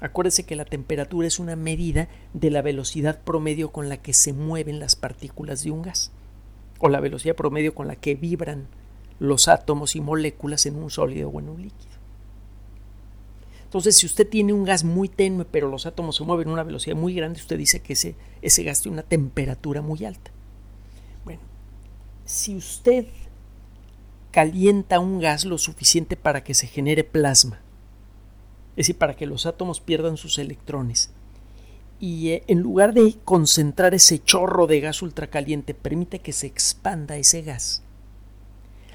Acuérdese 0.00 0.44
que 0.44 0.56
la 0.56 0.64
temperatura 0.64 1.28
es 1.28 1.38
una 1.38 1.54
medida 1.54 2.08
de 2.34 2.50
la 2.50 2.60
velocidad 2.60 3.20
promedio 3.20 3.70
con 3.70 3.88
la 3.88 3.98
que 3.98 4.12
se 4.12 4.32
mueven 4.32 4.80
las 4.80 4.96
partículas 4.96 5.62
de 5.62 5.70
un 5.70 5.82
gas, 5.82 6.10
o 6.80 6.88
la 6.88 6.98
velocidad 6.98 7.36
promedio 7.36 7.74
con 7.74 7.86
la 7.86 7.94
que 7.94 8.16
vibran 8.16 8.66
los 9.20 9.46
átomos 9.46 9.94
y 9.94 10.00
moléculas 10.00 10.66
en 10.66 10.74
un 10.74 10.90
sólido 10.90 11.28
o 11.28 11.38
en 11.38 11.48
un 11.48 11.62
líquido. 11.62 11.92
Entonces, 13.62 13.96
si 13.96 14.04
usted 14.06 14.28
tiene 14.28 14.52
un 14.52 14.64
gas 14.64 14.82
muy 14.82 15.08
tenue, 15.08 15.44
pero 15.44 15.68
los 15.68 15.86
átomos 15.86 16.16
se 16.16 16.24
mueven 16.24 16.48
a 16.48 16.52
una 16.52 16.64
velocidad 16.64 16.96
muy 16.96 17.14
grande, 17.14 17.40
usted 17.40 17.56
dice 17.56 17.80
que 17.80 17.92
ese, 17.92 18.16
ese 18.42 18.64
gas 18.64 18.82
tiene 18.82 18.96
una 18.96 19.02
temperatura 19.02 19.80
muy 19.80 20.04
alta. 20.04 20.32
Bueno, 21.24 21.40
si 22.24 22.56
usted 22.56 23.06
calienta 24.32 24.98
un 24.98 25.20
gas 25.20 25.44
lo 25.44 25.58
suficiente 25.58 26.16
para 26.16 26.42
que 26.42 26.54
se 26.54 26.66
genere 26.66 27.04
plasma, 27.04 27.60
es 28.70 28.86
decir, 28.86 28.98
para 28.98 29.14
que 29.14 29.26
los 29.26 29.46
átomos 29.46 29.80
pierdan 29.80 30.16
sus 30.16 30.38
electrones. 30.38 31.10
Y 32.00 32.30
eh, 32.30 32.44
en 32.48 32.60
lugar 32.60 32.94
de 32.94 33.16
concentrar 33.24 33.94
ese 33.94 34.18
chorro 34.24 34.66
de 34.66 34.80
gas 34.80 35.02
ultracaliente, 35.02 35.74
permite 35.74 36.18
que 36.18 36.32
se 36.32 36.46
expanda 36.46 37.16
ese 37.16 37.42
gas. 37.42 37.82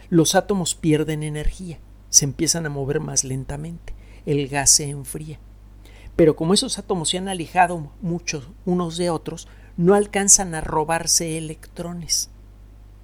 Los 0.09 0.35
átomos 0.35 0.73
pierden 0.73 1.21
energía, 1.21 1.79
se 2.09 2.25
empiezan 2.25 2.65
a 2.65 2.69
mover 2.69 2.99
más 2.99 3.23
lentamente, 3.23 3.93
el 4.25 4.47
gas 4.47 4.71
se 4.71 4.89
enfría. 4.89 5.39
Pero 6.15 6.35
como 6.35 6.55
esos 6.55 6.79
átomos 6.79 7.09
se 7.09 7.19
han 7.19 7.29
alejado 7.29 7.91
muchos 8.01 8.49
unos 8.65 8.97
de 8.97 9.11
otros, 9.11 9.47
no 9.77 9.93
alcanzan 9.93 10.55
a 10.55 10.61
robarse 10.61 11.37
electrones. 11.37 12.31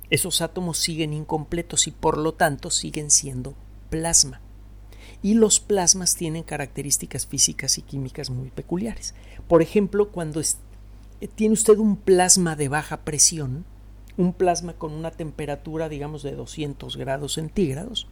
Esos 0.10 0.42
átomos 0.42 0.78
siguen 0.78 1.14
incompletos 1.14 1.88
y 1.88 1.92
por 1.92 2.18
lo 2.18 2.34
tanto 2.34 2.70
siguen 2.70 3.10
siendo 3.10 3.56
plasma. 3.90 4.42
Y 5.22 5.36
los 5.36 5.60
plasmas 5.60 6.16
tienen 6.16 6.44
características 6.44 7.26
físicas 7.26 7.78
y 7.78 7.82
químicas 7.82 8.30
muy 8.30 8.50
peculiares. 8.50 9.16
Por 9.48 9.62
ejemplo, 9.62 10.12
cuando 10.12 10.42
tiene 11.36 11.54
usted 11.54 11.78
un 11.78 11.96
plasma 11.96 12.56
de 12.56 12.68
baja 12.68 13.06
presión, 13.06 13.66
un 14.18 14.34
plasma 14.34 14.74
con 14.74 14.94
una 14.94 15.12
temperatura, 15.12 15.90
digamos, 15.90 16.24
de 16.24 16.36
200 16.36 16.98
grados 16.98 17.34
centígrados, 17.34 18.08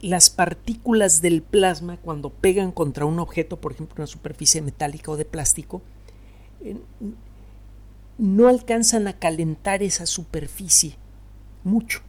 las 0.00 0.30
partículas 0.30 1.22
del 1.22 1.42
plasma, 1.42 1.96
cuando 1.96 2.30
pegan 2.30 2.70
contra 2.70 3.06
un 3.06 3.18
objeto, 3.18 3.60
por 3.60 3.72
ejemplo, 3.72 3.96
una 3.98 4.06
superficie 4.06 4.62
metálica 4.62 5.10
o 5.10 5.16
de 5.16 5.24
plástico, 5.24 5.82
no 8.18 8.48
alcanzan 8.48 9.08
a 9.08 9.18
calentar 9.18 9.82
esa 9.82 10.06
superficie 10.06 10.96
mucho. 11.64 12.00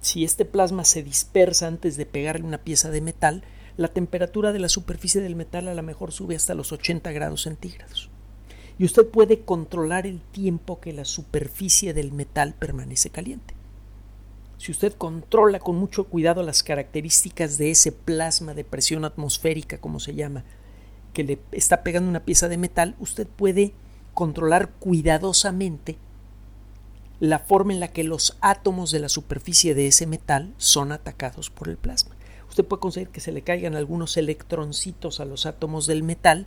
Si 0.00 0.24
este 0.24 0.44
plasma 0.44 0.84
se 0.84 1.02
dispersa 1.02 1.66
antes 1.66 1.96
de 1.96 2.06
pegarle 2.06 2.46
una 2.46 2.58
pieza 2.58 2.90
de 2.90 3.00
metal, 3.00 3.42
la 3.76 3.88
temperatura 3.88 4.52
de 4.52 4.58
la 4.58 4.68
superficie 4.68 5.20
del 5.20 5.36
metal 5.36 5.68
a 5.68 5.74
lo 5.74 5.82
mejor 5.82 6.12
sube 6.12 6.36
hasta 6.36 6.54
los 6.54 6.72
80 6.72 7.10
grados 7.12 7.42
centígrados. 7.42 8.10
Y 8.78 8.84
usted 8.84 9.06
puede 9.06 9.40
controlar 9.40 10.06
el 10.06 10.20
tiempo 10.20 10.80
que 10.80 10.92
la 10.92 11.04
superficie 11.04 11.94
del 11.94 12.12
metal 12.12 12.54
permanece 12.54 13.10
caliente. 13.10 13.54
Si 14.58 14.72
usted 14.72 14.92
controla 14.94 15.58
con 15.58 15.76
mucho 15.76 16.04
cuidado 16.04 16.42
las 16.42 16.62
características 16.62 17.58
de 17.58 17.70
ese 17.70 17.92
plasma 17.92 18.54
de 18.54 18.64
presión 18.64 19.04
atmosférica, 19.04 19.78
como 19.78 20.00
se 20.00 20.14
llama, 20.14 20.44
que 21.12 21.24
le 21.24 21.38
está 21.52 21.82
pegando 21.82 22.10
una 22.10 22.24
pieza 22.24 22.48
de 22.48 22.58
metal, 22.58 22.96
usted 22.98 23.26
puede 23.26 23.74
controlar 24.14 24.70
cuidadosamente 24.70 25.98
la 27.20 27.38
forma 27.38 27.72
en 27.72 27.80
la 27.80 27.88
que 27.88 28.04
los 28.04 28.36
átomos 28.40 28.90
de 28.90 28.98
la 28.98 29.08
superficie 29.08 29.74
de 29.74 29.86
ese 29.86 30.06
metal 30.06 30.52
son 30.56 30.92
atacados 30.92 31.50
por 31.50 31.68
el 31.68 31.76
plasma. 31.76 32.16
Usted 32.48 32.64
puede 32.64 32.80
conseguir 32.80 33.08
que 33.08 33.20
se 33.20 33.32
le 33.32 33.42
caigan 33.42 33.74
algunos 33.74 34.16
electroncitos 34.16 35.20
a 35.20 35.24
los 35.24 35.46
átomos 35.46 35.86
del 35.86 36.02
metal 36.02 36.46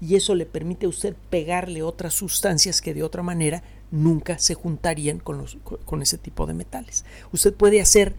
y 0.00 0.16
eso 0.16 0.34
le 0.34 0.46
permite 0.46 0.86
a 0.86 0.88
usted 0.88 1.14
pegarle 1.30 1.82
otras 1.82 2.14
sustancias 2.14 2.80
que 2.80 2.94
de 2.94 3.02
otra 3.02 3.22
manera 3.22 3.62
nunca 3.90 4.38
se 4.38 4.54
juntarían 4.54 5.18
con, 5.18 5.44
con 5.84 6.02
ese 6.02 6.18
tipo 6.18 6.46
de 6.46 6.54
metales. 6.54 7.04
Usted 7.32 7.54
puede 7.54 7.80
hacer 7.80 8.14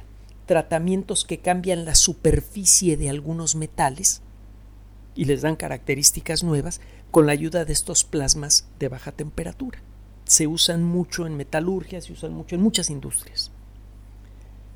tratamientos 0.45 1.25
que 1.25 1.39
cambian 1.39 1.85
la 1.85 1.95
superficie 1.95 2.97
de 2.97 3.09
algunos 3.09 3.55
metales 3.55 4.21
y 5.15 5.25
les 5.25 5.41
dan 5.41 5.55
características 5.55 6.43
nuevas 6.43 6.81
con 7.13 7.27
la 7.27 7.31
ayuda 7.31 7.63
de 7.63 7.73
estos 7.73 8.03
plasmas 8.03 8.67
de 8.79 8.89
baja 8.89 9.11
temperatura. 9.11 9.79
Se 10.25 10.47
usan 10.47 10.83
mucho 10.83 11.27
en 11.27 11.37
metalurgia, 11.37 12.01
se 12.01 12.11
usan 12.11 12.33
mucho 12.33 12.55
en 12.55 12.63
muchas 12.63 12.89
industrias. 12.89 13.51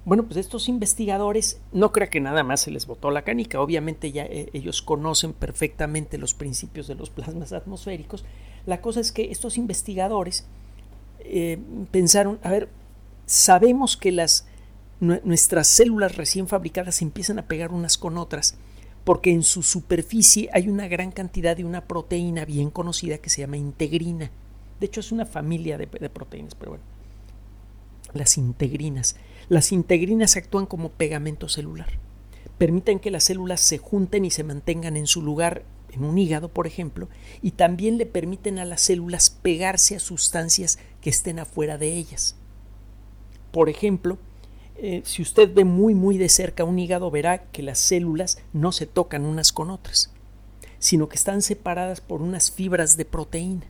Bueno, 0.05 0.23
pues 0.23 0.37
estos 0.37 0.69
investigadores 0.69 1.59
no 1.71 1.91
crea 1.91 2.11
que 2.11 2.19
nada 2.19 2.43
más 2.43 2.61
se 2.61 2.69
les 2.69 2.85
botó 2.85 3.09
la 3.09 3.23
canica. 3.23 3.59
Obviamente 3.59 4.11
ya 4.11 4.25
eh, 4.25 4.51
ellos 4.53 4.83
conocen 4.83 5.33
perfectamente 5.33 6.19
los 6.19 6.35
principios 6.35 6.85
de 6.85 6.93
los 6.93 7.09
plasmas 7.09 7.53
atmosféricos. 7.53 8.23
La 8.67 8.81
cosa 8.81 8.99
es 8.99 9.11
que 9.11 9.31
estos 9.31 9.57
investigadores 9.57 10.45
eh, 11.21 11.57
pensaron, 11.89 12.37
a 12.43 12.51
ver, 12.51 12.69
sabemos 13.25 13.97
que 13.97 14.11
las, 14.11 14.45
nuestras 14.99 15.67
células 15.69 16.17
recién 16.17 16.47
fabricadas 16.47 17.01
empiezan 17.01 17.39
a 17.39 17.47
pegar 17.47 17.71
unas 17.71 17.97
con 17.97 18.19
otras 18.19 18.59
porque 19.07 19.31
en 19.31 19.41
su 19.41 19.63
superficie 19.63 20.49
hay 20.51 20.67
una 20.67 20.89
gran 20.89 21.13
cantidad 21.13 21.55
de 21.55 21.63
una 21.63 21.87
proteína 21.87 22.43
bien 22.43 22.69
conocida 22.69 23.19
que 23.19 23.29
se 23.29 23.39
llama 23.39 23.55
integrina. 23.55 24.31
De 24.81 24.85
hecho 24.85 24.99
es 24.99 25.13
una 25.13 25.25
familia 25.25 25.77
de, 25.77 25.85
de 25.85 26.09
proteínas, 26.09 26.55
pero 26.55 26.71
bueno. 26.71 26.83
Las 28.11 28.37
integrinas. 28.37 29.15
Las 29.47 29.71
integrinas 29.71 30.35
actúan 30.35 30.65
como 30.65 30.89
pegamento 30.89 31.47
celular. 31.47 31.87
Permiten 32.57 32.99
que 32.99 33.09
las 33.09 33.23
células 33.23 33.61
se 33.61 33.77
junten 33.77 34.25
y 34.25 34.29
se 34.29 34.43
mantengan 34.43 34.97
en 34.97 35.07
su 35.07 35.21
lugar 35.21 35.63
en 35.93 36.03
un 36.03 36.17
hígado, 36.17 36.49
por 36.49 36.67
ejemplo, 36.67 37.07
y 37.41 37.51
también 37.51 37.97
le 37.97 38.07
permiten 38.07 38.59
a 38.59 38.65
las 38.65 38.81
células 38.81 39.29
pegarse 39.29 39.95
a 39.95 40.01
sustancias 40.01 40.79
que 40.99 41.11
estén 41.11 41.39
afuera 41.39 41.77
de 41.77 41.93
ellas. 41.93 42.35
Por 43.53 43.69
ejemplo, 43.69 44.17
eh, 44.79 45.01
si 45.05 45.21
usted 45.21 45.53
ve 45.53 45.65
muy 45.65 45.93
muy 45.95 46.17
de 46.17 46.29
cerca 46.29 46.63
un 46.63 46.77
hígado, 46.77 47.09
verá 47.09 47.43
que 47.51 47.63
las 47.63 47.79
células 47.79 48.39
no 48.53 48.71
se 48.71 48.85
tocan 48.85 49.25
unas 49.25 49.51
con 49.51 49.69
otras, 49.69 50.11
sino 50.79 51.09
que 51.09 51.15
están 51.15 51.41
separadas 51.41 52.01
por 52.01 52.21
unas 52.21 52.51
fibras 52.51 52.97
de 52.97 53.05
proteína. 53.05 53.65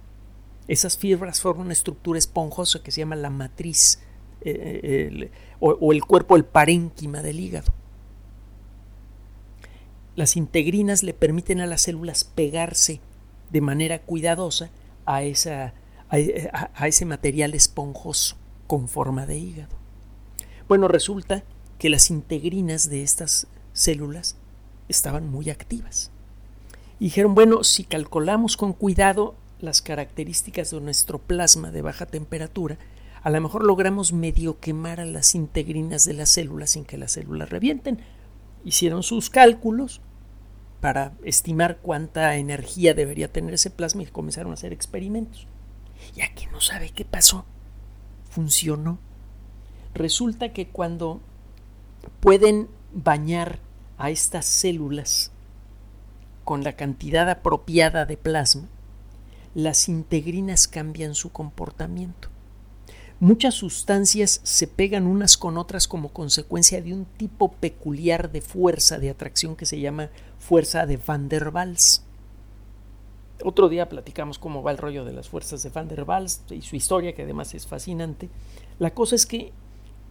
Esas 0.68 0.98
fibras 0.98 1.40
forman 1.40 1.68
una 1.68 1.74
estructura 1.74 2.20
esponjosa 2.20 2.84
que 2.84 2.92
se 2.92 3.02
llama 3.02 3.16
la 3.16 3.30
matriz 3.30 4.00
eh, 4.42 5.32
o, 5.60 5.94
el 5.94 6.04
cuerpo, 6.04 6.36
el 6.36 6.44
parénquima 6.46 7.22
del 7.22 7.40
hígado. 7.40 7.74
Las 10.16 10.36
integrinas 10.36 11.04
le 11.04 11.14
permiten 11.14 11.62
a 11.62 11.68
las 11.68 11.84
células 11.84 12.24
pegarse 12.24 13.00
de 13.50 13.62
manera 13.62 14.00
cuidadosa 14.00 14.70
a, 15.06 15.24
ese 15.24 17.06
material 17.06 17.54
esponjoso 17.54 18.36
con 18.66 18.90
forma 18.90 19.26
de 19.26 19.38
hígado. 19.38 19.87
Bueno, 20.68 20.88
resulta 20.88 21.44
que 21.80 21.90
las 21.90 22.10
integrinas 22.10 22.90
de 22.90 23.04
estas 23.04 23.48
células 23.74 24.36
estaban 24.90 25.30
muy 25.30 25.50
activas. 25.50 26.12
Y 27.00 27.06
dijeron, 27.06 27.36
bueno, 27.36 27.64
si 27.64 27.84
calculamos 27.84 28.58
con 28.58 28.74
cuidado 28.74 29.36
las 29.60 29.82
características 29.82 30.72
de 30.72 30.82
nuestro 30.82 31.20
plasma 31.20 31.72
de 31.72 31.82
baja 31.82 32.06
temperatura, 32.06 32.78
a 33.22 33.30
lo 33.30 33.42
mejor 33.42 33.64
logramos 33.64 34.14
medio 34.14 34.60
quemar 34.60 35.00
a 35.00 35.06
las 35.06 35.36
integrinas 35.36 36.06
de 36.06 36.14
las 36.14 36.30
células 36.30 36.72
sin 36.72 36.86
que 36.86 36.98
las 36.98 37.14
células 37.14 37.50
revienten. 37.50 38.00
Hicieron 38.64 39.04
sus 39.04 39.30
cálculos 39.30 40.02
para 40.82 41.14
estimar 41.24 41.78
cuánta 41.82 42.36
energía 42.36 42.94
debería 42.94 43.32
tener 43.32 43.54
ese 43.54 43.70
plasma 43.70 44.04
y 44.04 44.08
comenzaron 44.08 44.52
a 44.52 44.56
hacer 44.56 44.74
experimentos. 44.74 45.48
Y 46.16 46.22
aquí 46.22 46.48
no 46.52 46.62
sabe 46.62 46.90
qué 46.90 47.06
pasó. 47.06 47.46
Funcionó. 48.30 49.00
Resulta 49.98 50.54
que 50.54 50.68
cuando 50.68 51.20
pueden 52.20 52.68
bañar 52.94 53.58
a 53.98 54.12
estas 54.12 54.46
células 54.46 55.32
con 56.44 56.64
la 56.64 56.74
cantidad 56.74 57.28
apropiada 57.32 58.06
de 58.06 58.16
plasma, 58.16 58.68
las 59.56 59.90
integrinas 59.90 60.68
cambian 60.68 61.16
su 61.16 61.32
comportamiento. 61.32 62.30
Muchas 63.20 63.56
sustancias 63.56 64.40
se 64.44 64.68
pegan 64.68 65.08
unas 65.08 65.36
con 65.36 65.58
otras 65.58 65.88
como 65.88 66.10
consecuencia 66.10 66.80
de 66.80 66.94
un 66.94 67.06
tipo 67.06 67.54
peculiar 67.54 68.32
de 68.32 68.42
fuerza 68.42 69.00
de 69.00 69.10
atracción 69.10 69.56
que 69.56 69.66
se 69.66 69.80
llama 69.80 70.12
fuerza 70.38 70.86
de 70.86 70.98
Van 70.98 71.28
der 71.28 71.50
Waals. 71.50 72.04
Otro 73.44 73.68
día 73.68 73.90
platicamos 73.90 74.38
cómo 74.38 74.62
va 74.62 74.70
el 74.70 74.78
rollo 74.78 75.06
de 75.06 75.14
las 75.14 75.28
fuerzas 75.28 75.64
de 75.64 75.72
Van 75.72 75.88
der 75.88 76.04
Waals 76.04 76.44
y 76.52 76.62
su 76.62 76.76
historia, 76.76 77.16
que 77.16 77.24
además 77.24 77.56
es 77.56 77.66
fascinante. 77.66 78.30
La 78.78 78.92
cosa 78.92 79.16
es 79.16 79.26
que 79.26 79.54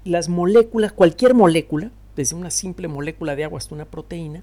las 0.06 0.28
moléculas, 0.28 0.92
cualquier 0.92 1.34
molécula, 1.34 1.90
desde 2.14 2.36
una 2.36 2.50
simple 2.50 2.88
molécula 2.88 3.36
de 3.36 3.44
agua 3.44 3.58
hasta 3.58 3.74
una 3.74 3.84
proteína, 3.84 4.42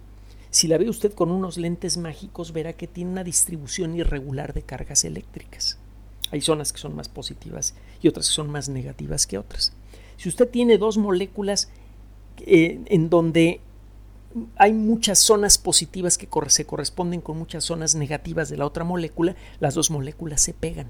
si 0.51 0.67
la 0.67 0.77
ve 0.77 0.89
usted 0.89 1.13
con 1.13 1.31
unos 1.31 1.57
lentes 1.57 1.97
mágicos, 1.97 2.53
verá 2.53 2.73
que 2.73 2.85
tiene 2.85 3.11
una 3.11 3.23
distribución 3.23 3.95
irregular 3.95 4.53
de 4.53 4.61
cargas 4.61 5.03
eléctricas. 5.03 5.79
Hay 6.31 6.41
zonas 6.41 6.71
que 6.71 6.79
son 6.79 6.95
más 6.95 7.09
positivas 7.09 7.73
y 8.01 8.07
otras 8.07 8.27
que 8.27 8.33
son 8.33 8.51
más 8.51 8.69
negativas 8.69 9.25
que 9.25 9.37
otras. 9.37 9.73
Si 10.17 10.29
usted 10.29 10.47
tiene 10.47 10.77
dos 10.77 10.97
moléculas 10.97 11.69
eh, 12.39 12.81
en 12.85 13.09
donde 13.09 13.61
hay 14.55 14.73
muchas 14.73 15.19
zonas 15.19 15.57
positivas 15.57 16.17
que 16.17 16.27
se 16.47 16.65
corresponden 16.65 17.21
con 17.21 17.37
muchas 17.37 17.63
zonas 17.63 17.95
negativas 17.95 18.49
de 18.49 18.57
la 18.57 18.65
otra 18.65 18.83
molécula, 18.83 19.35
las 19.59 19.75
dos 19.75 19.91
moléculas 19.91 20.41
se 20.41 20.53
pegan. 20.53 20.89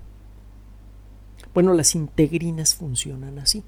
Bueno, 1.53 1.73
las 1.73 1.95
integrinas 1.95 2.75
funcionan 2.75 3.39
así. 3.39 3.63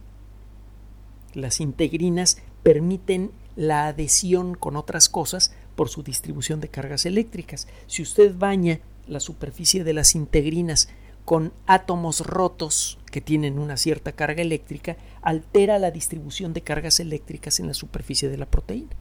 Las 1.36 1.60
integrinas 1.60 2.38
permiten 2.64 3.32
la 3.56 3.88
adhesión 3.88 4.56
con 4.56 4.76
otras 4.76 5.10
cosas 5.10 5.54
por 5.76 5.90
su 5.90 6.02
distribución 6.02 6.62
de 6.62 6.70
cargas 6.70 7.06
eléctricas. 7.06 7.68
Si 7.88 8.02
usted 8.02 8.34
baña 8.36 8.80
la 9.06 9.20
superficie 9.20 9.84
de 9.84 9.94
las 9.94 10.16
integrinas 10.16 10.90
con 11.26 11.54
átomos 11.68 12.26
rotos 12.26 12.98
que 13.12 13.20
tienen 13.20 13.60
una 13.60 13.78
cierta 13.78 14.14
carga 14.14 14.42
eléctrica, 14.42 14.96
altera 15.22 15.78
la 15.78 15.92
distribución 15.92 16.54
de 16.54 16.62
cargas 16.62 17.00
eléctricas 17.00 17.60
en 17.60 17.68
la 17.68 17.74
superficie 17.74 18.30
de 18.30 18.38
la 18.38 18.46
proteína. 18.46 18.96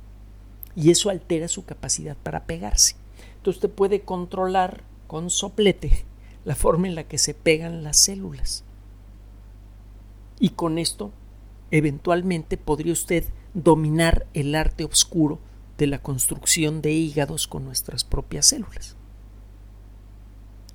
Y 0.74 0.90
eso 0.90 1.10
altera 1.10 1.48
su 1.48 1.64
capacidad 1.64 2.16
para 2.16 2.46
pegarse. 2.46 2.96
Entonces 3.36 3.62
usted 3.62 3.70
puede 3.70 4.00
controlar 4.00 4.82
con 5.06 5.30
soplete 5.30 6.04
la 6.44 6.56
forma 6.56 6.88
en 6.88 6.96
la 6.96 7.04
que 7.04 7.18
se 7.18 7.34
pegan 7.34 7.84
las 7.84 7.96
células. 7.98 8.64
Y 10.40 10.50
con 10.50 10.78
esto, 10.78 11.12
eventualmente, 11.70 12.56
podría 12.56 12.92
usted 12.92 13.24
dominar 13.54 14.26
el 14.34 14.54
arte 14.54 14.84
oscuro 14.84 15.38
de 15.78 15.86
la 15.86 15.98
construcción 15.98 16.82
de 16.82 16.92
hígados 16.92 17.46
con 17.46 17.64
nuestras 17.64 18.04
propias 18.04 18.46
células. 18.46 18.96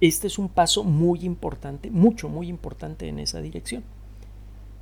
Este 0.01 0.27
es 0.27 0.39
un 0.39 0.49
paso 0.49 0.83
muy 0.83 1.25
importante, 1.25 1.91
mucho, 1.91 2.29
muy 2.29 2.47
importante 2.47 3.07
en 3.07 3.19
esa 3.19 3.41
dirección. 3.41 3.83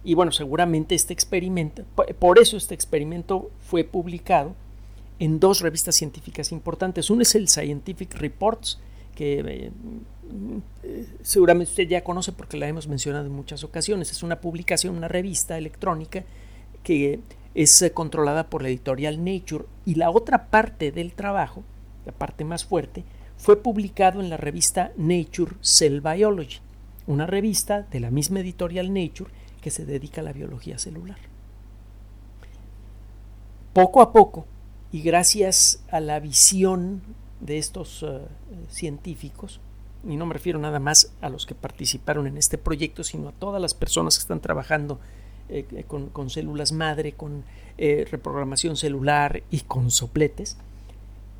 Y 0.04 0.14
bueno, 0.14 0.32
seguramente 0.32 0.96
este 0.96 1.14
experimento, 1.14 1.84
por 2.20 2.40
eso 2.40 2.56
este 2.56 2.76
experimento 2.76 3.52
fue 3.60 3.84
publicado 3.84 4.56
en 5.20 5.40
dos 5.40 5.62
revistas 5.62 5.96
científicas 5.96 6.52
importantes. 6.52 7.10
Uno 7.10 7.24
es 7.24 7.34
el 7.36 7.48
Scientific 7.48 8.14
Reports, 8.16 8.80
que 9.18 9.72
eh, 10.84 11.06
seguramente 11.24 11.72
usted 11.72 11.88
ya 11.88 12.04
conoce 12.04 12.32
porque 12.34 12.56
la 12.56 12.68
hemos 12.68 12.88
mencionado 12.88 13.26
en 13.26 13.32
muchas 13.32 13.64
ocasiones. 13.64 14.12
Es 14.12 14.22
una 14.22 14.42
publicación, 14.42 14.96
una 14.96 15.08
revista 15.08 15.58
electrónica 15.58 16.24
que 16.84 17.20
es 17.56 17.82
eh, 17.82 17.92
controlada 17.94 18.48
por 18.48 18.62
la 18.62 18.68
editorial 18.68 19.26
Nature 19.26 19.66
y 19.86 19.96
la 19.96 20.12
otra 20.12 20.52
parte 20.52 20.92
del 20.92 21.14
trabajo, 21.14 21.64
la 22.06 22.12
parte 22.12 22.44
más 22.44 22.64
fuerte, 22.64 23.06
fue 23.38 23.64
publicado 23.64 24.20
en 24.20 24.30
la 24.30 24.38
revista 24.38 24.92
Nature 24.98 25.56
Cell 25.62 26.00
Biology, 26.00 26.60
una 27.08 27.26
revista 27.26 27.82
de 27.82 28.00
la 28.00 28.12
misma 28.12 28.42
editorial 28.42 28.94
Nature 28.94 29.32
que 29.62 29.72
se 29.72 29.84
dedica 29.84 30.22
a 30.22 30.26
la 30.26 30.34
biología 30.34 30.78
celular. 30.78 31.18
Poco 33.74 34.04
a 34.04 34.14
poco, 34.14 34.46
y 34.92 35.02
gracias 35.02 35.84
a 35.90 36.02
la 36.02 36.20
visión 36.20 37.02
de 37.40 37.58
estos 37.58 38.04
eh, 38.04 38.20
científicos, 38.70 39.60
y 40.08 40.16
no 40.16 40.26
me 40.26 40.34
refiero 40.34 40.60
nada 40.60 40.80
más 40.80 41.14
a 41.22 41.30
los 41.30 41.46
que 41.46 41.56
participaron 41.56 42.28
en 42.28 42.38
este 42.38 42.58
proyecto, 42.58 43.04
sino 43.04 43.30
a 43.30 43.32
todas 43.32 43.62
las 43.62 43.74
personas 43.74 44.18
que 44.18 44.22
están 44.22 44.42
trabajando 44.42 45.00
eh, 45.50 45.66
eh, 45.72 45.84
con, 45.84 46.30
células 46.30 46.72
madre, 46.72 47.14
con 47.14 47.44
reprogramación 47.78 48.76
celular 48.76 49.44
y 49.52 49.60
con 49.60 49.92
sopletes, 49.92 50.58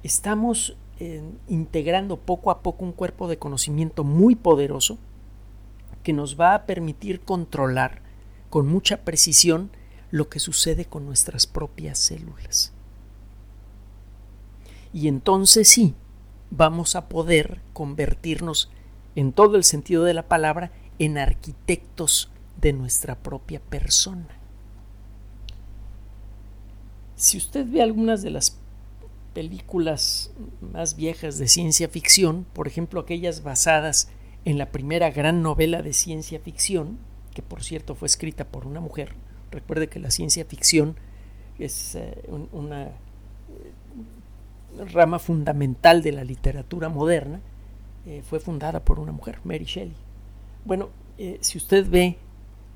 estamos 0.04 0.78
integrando 1.48 2.18
poco 2.18 2.52
a 2.52 2.62
poco 2.62 2.86
un 2.86 2.92
cuerpo 2.92 3.28
de 3.28 3.40
conocimiento 3.40 4.04
muy 4.04 4.36
poderoso 4.36 5.00
que 6.04 6.14
nos 6.14 6.40
va 6.40 6.54
a 6.54 6.66
permitir 6.68 7.22
controlar 7.22 8.02
con 8.52 8.68
mucha 8.68 8.98
precisión 8.98 9.72
lo 10.12 10.30
que 10.30 10.40
sucede 10.40 10.86
con 10.86 11.06
nuestras 11.06 11.48
propias 11.48 12.00
células. 12.00 12.72
Y 14.94 15.08
entonces 15.08 15.68
sí, 15.68 15.96
vamos 16.50 16.96
a 16.96 17.10
poder 17.10 17.62
convertirnos 17.74 18.70
en 19.16 19.34
todo 19.34 19.58
el 19.58 19.64
sentido 19.64 20.04
de 20.04 20.14
la 20.14 20.28
palabra 20.28 20.72
en 21.00 21.18
arquitectos 21.18 22.30
de 22.60 22.74
nuestra 22.74 23.16
propia 23.16 23.60
persona. 23.60 24.28
Si 27.16 27.38
usted 27.38 27.66
ve 27.68 27.82
algunas 27.82 28.22
de 28.22 28.30
las 28.30 28.58
películas 29.34 30.32
más 30.62 30.96
viejas 30.96 31.38
de 31.38 31.48
ciencia 31.48 31.88
ficción, 31.90 32.46
por 32.54 32.68
ejemplo 32.68 33.00
aquellas 33.00 33.44
basadas 33.44 34.10
en 34.46 34.58
la 34.58 34.72
primera 34.72 35.12
gran 35.12 35.42
novela 35.42 35.82
de 35.82 35.94
ciencia 35.94 36.40
ficción, 36.40 36.98
que 37.34 37.42
por 37.42 37.64
cierto 37.64 37.96
fue 37.96 38.08
escrita 38.08 38.46
por 38.46 38.66
una 38.66 38.80
mujer, 38.80 39.16
recuerde 39.52 39.90
que 39.90 40.00
la 40.00 40.12
ciencia 40.12 40.46
ficción 40.46 40.96
es 41.60 41.96
eh, 41.96 42.24
una 42.52 42.92
rama 44.86 45.20
fundamental 45.20 46.02
de 46.02 46.12
la 46.12 46.24
literatura 46.24 46.90
moderna, 46.90 47.40
eh, 48.06 48.24
fue 48.28 48.40
fundada 48.40 48.80
por 48.80 49.00
una 49.00 49.12
mujer, 49.12 49.40
Mary 49.44 49.66
Shelley. 49.66 49.96
Bueno, 50.66 50.90
eh, 51.18 51.38
si 51.42 51.58
usted 51.58 51.90
ve 51.90 52.18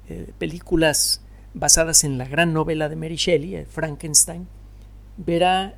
eh, 0.10 0.34
películas 0.38 1.22
basadas 1.54 2.04
en 2.04 2.18
la 2.18 2.26
gran 2.26 2.54
novela 2.54 2.90
de 2.90 2.96
Mary 2.96 3.16
Shelley, 3.16 3.66
Frankenstein, 3.66 4.48
verá 5.18 5.76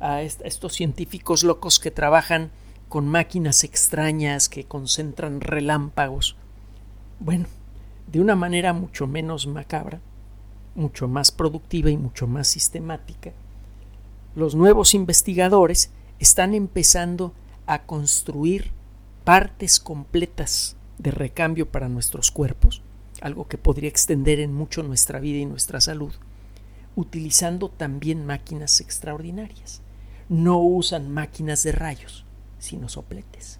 a 0.00 0.22
estos 0.22 0.74
científicos 0.74 1.44
locos 1.44 1.78
que 1.78 1.90
trabajan 1.90 2.50
con 2.88 3.06
máquinas 3.06 3.64
extrañas 3.64 4.48
que 4.48 4.64
concentran 4.64 5.40
relámpagos. 5.40 6.36
Bueno, 7.20 7.46
de 8.06 8.20
una 8.20 8.34
manera 8.34 8.72
mucho 8.72 9.06
menos 9.06 9.46
macabra, 9.46 10.00
mucho 10.74 11.06
más 11.06 11.30
productiva 11.30 11.90
y 11.90 11.96
mucho 11.96 12.26
más 12.26 12.48
sistemática, 12.48 13.32
los 14.34 14.54
nuevos 14.54 14.94
investigadores 14.94 15.90
están 16.18 16.54
empezando 16.54 17.34
a 17.66 17.84
construir 17.84 18.72
partes 19.24 19.80
completas 19.80 20.76
de 20.98 21.10
recambio 21.10 21.70
para 21.70 21.88
nuestros 21.88 22.30
cuerpos, 22.30 22.82
algo 23.20 23.48
que 23.48 23.58
podría 23.58 23.88
extender 23.88 24.40
en 24.40 24.52
mucho 24.52 24.82
nuestra 24.82 25.20
vida 25.20 25.38
y 25.38 25.46
nuestra 25.46 25.80
salud, 25.80 26.12
utilizando 26.96 27.68
también 27.68 28.26
máquinas 28.26 28.80
extraordinarias. 28.80 29.82
No 30.28 30.58
usan 30.58 31.10
máquinas 31.10 31.62
de 31.62 31.72
rayos, 31.72 32.24
sino 32.58 32.88
sopletes. 32.88 33.58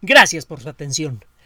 Gracias 0.00 0.46
por 0.46 0.60
su 0.60 0.68
atención. 0.68 1.24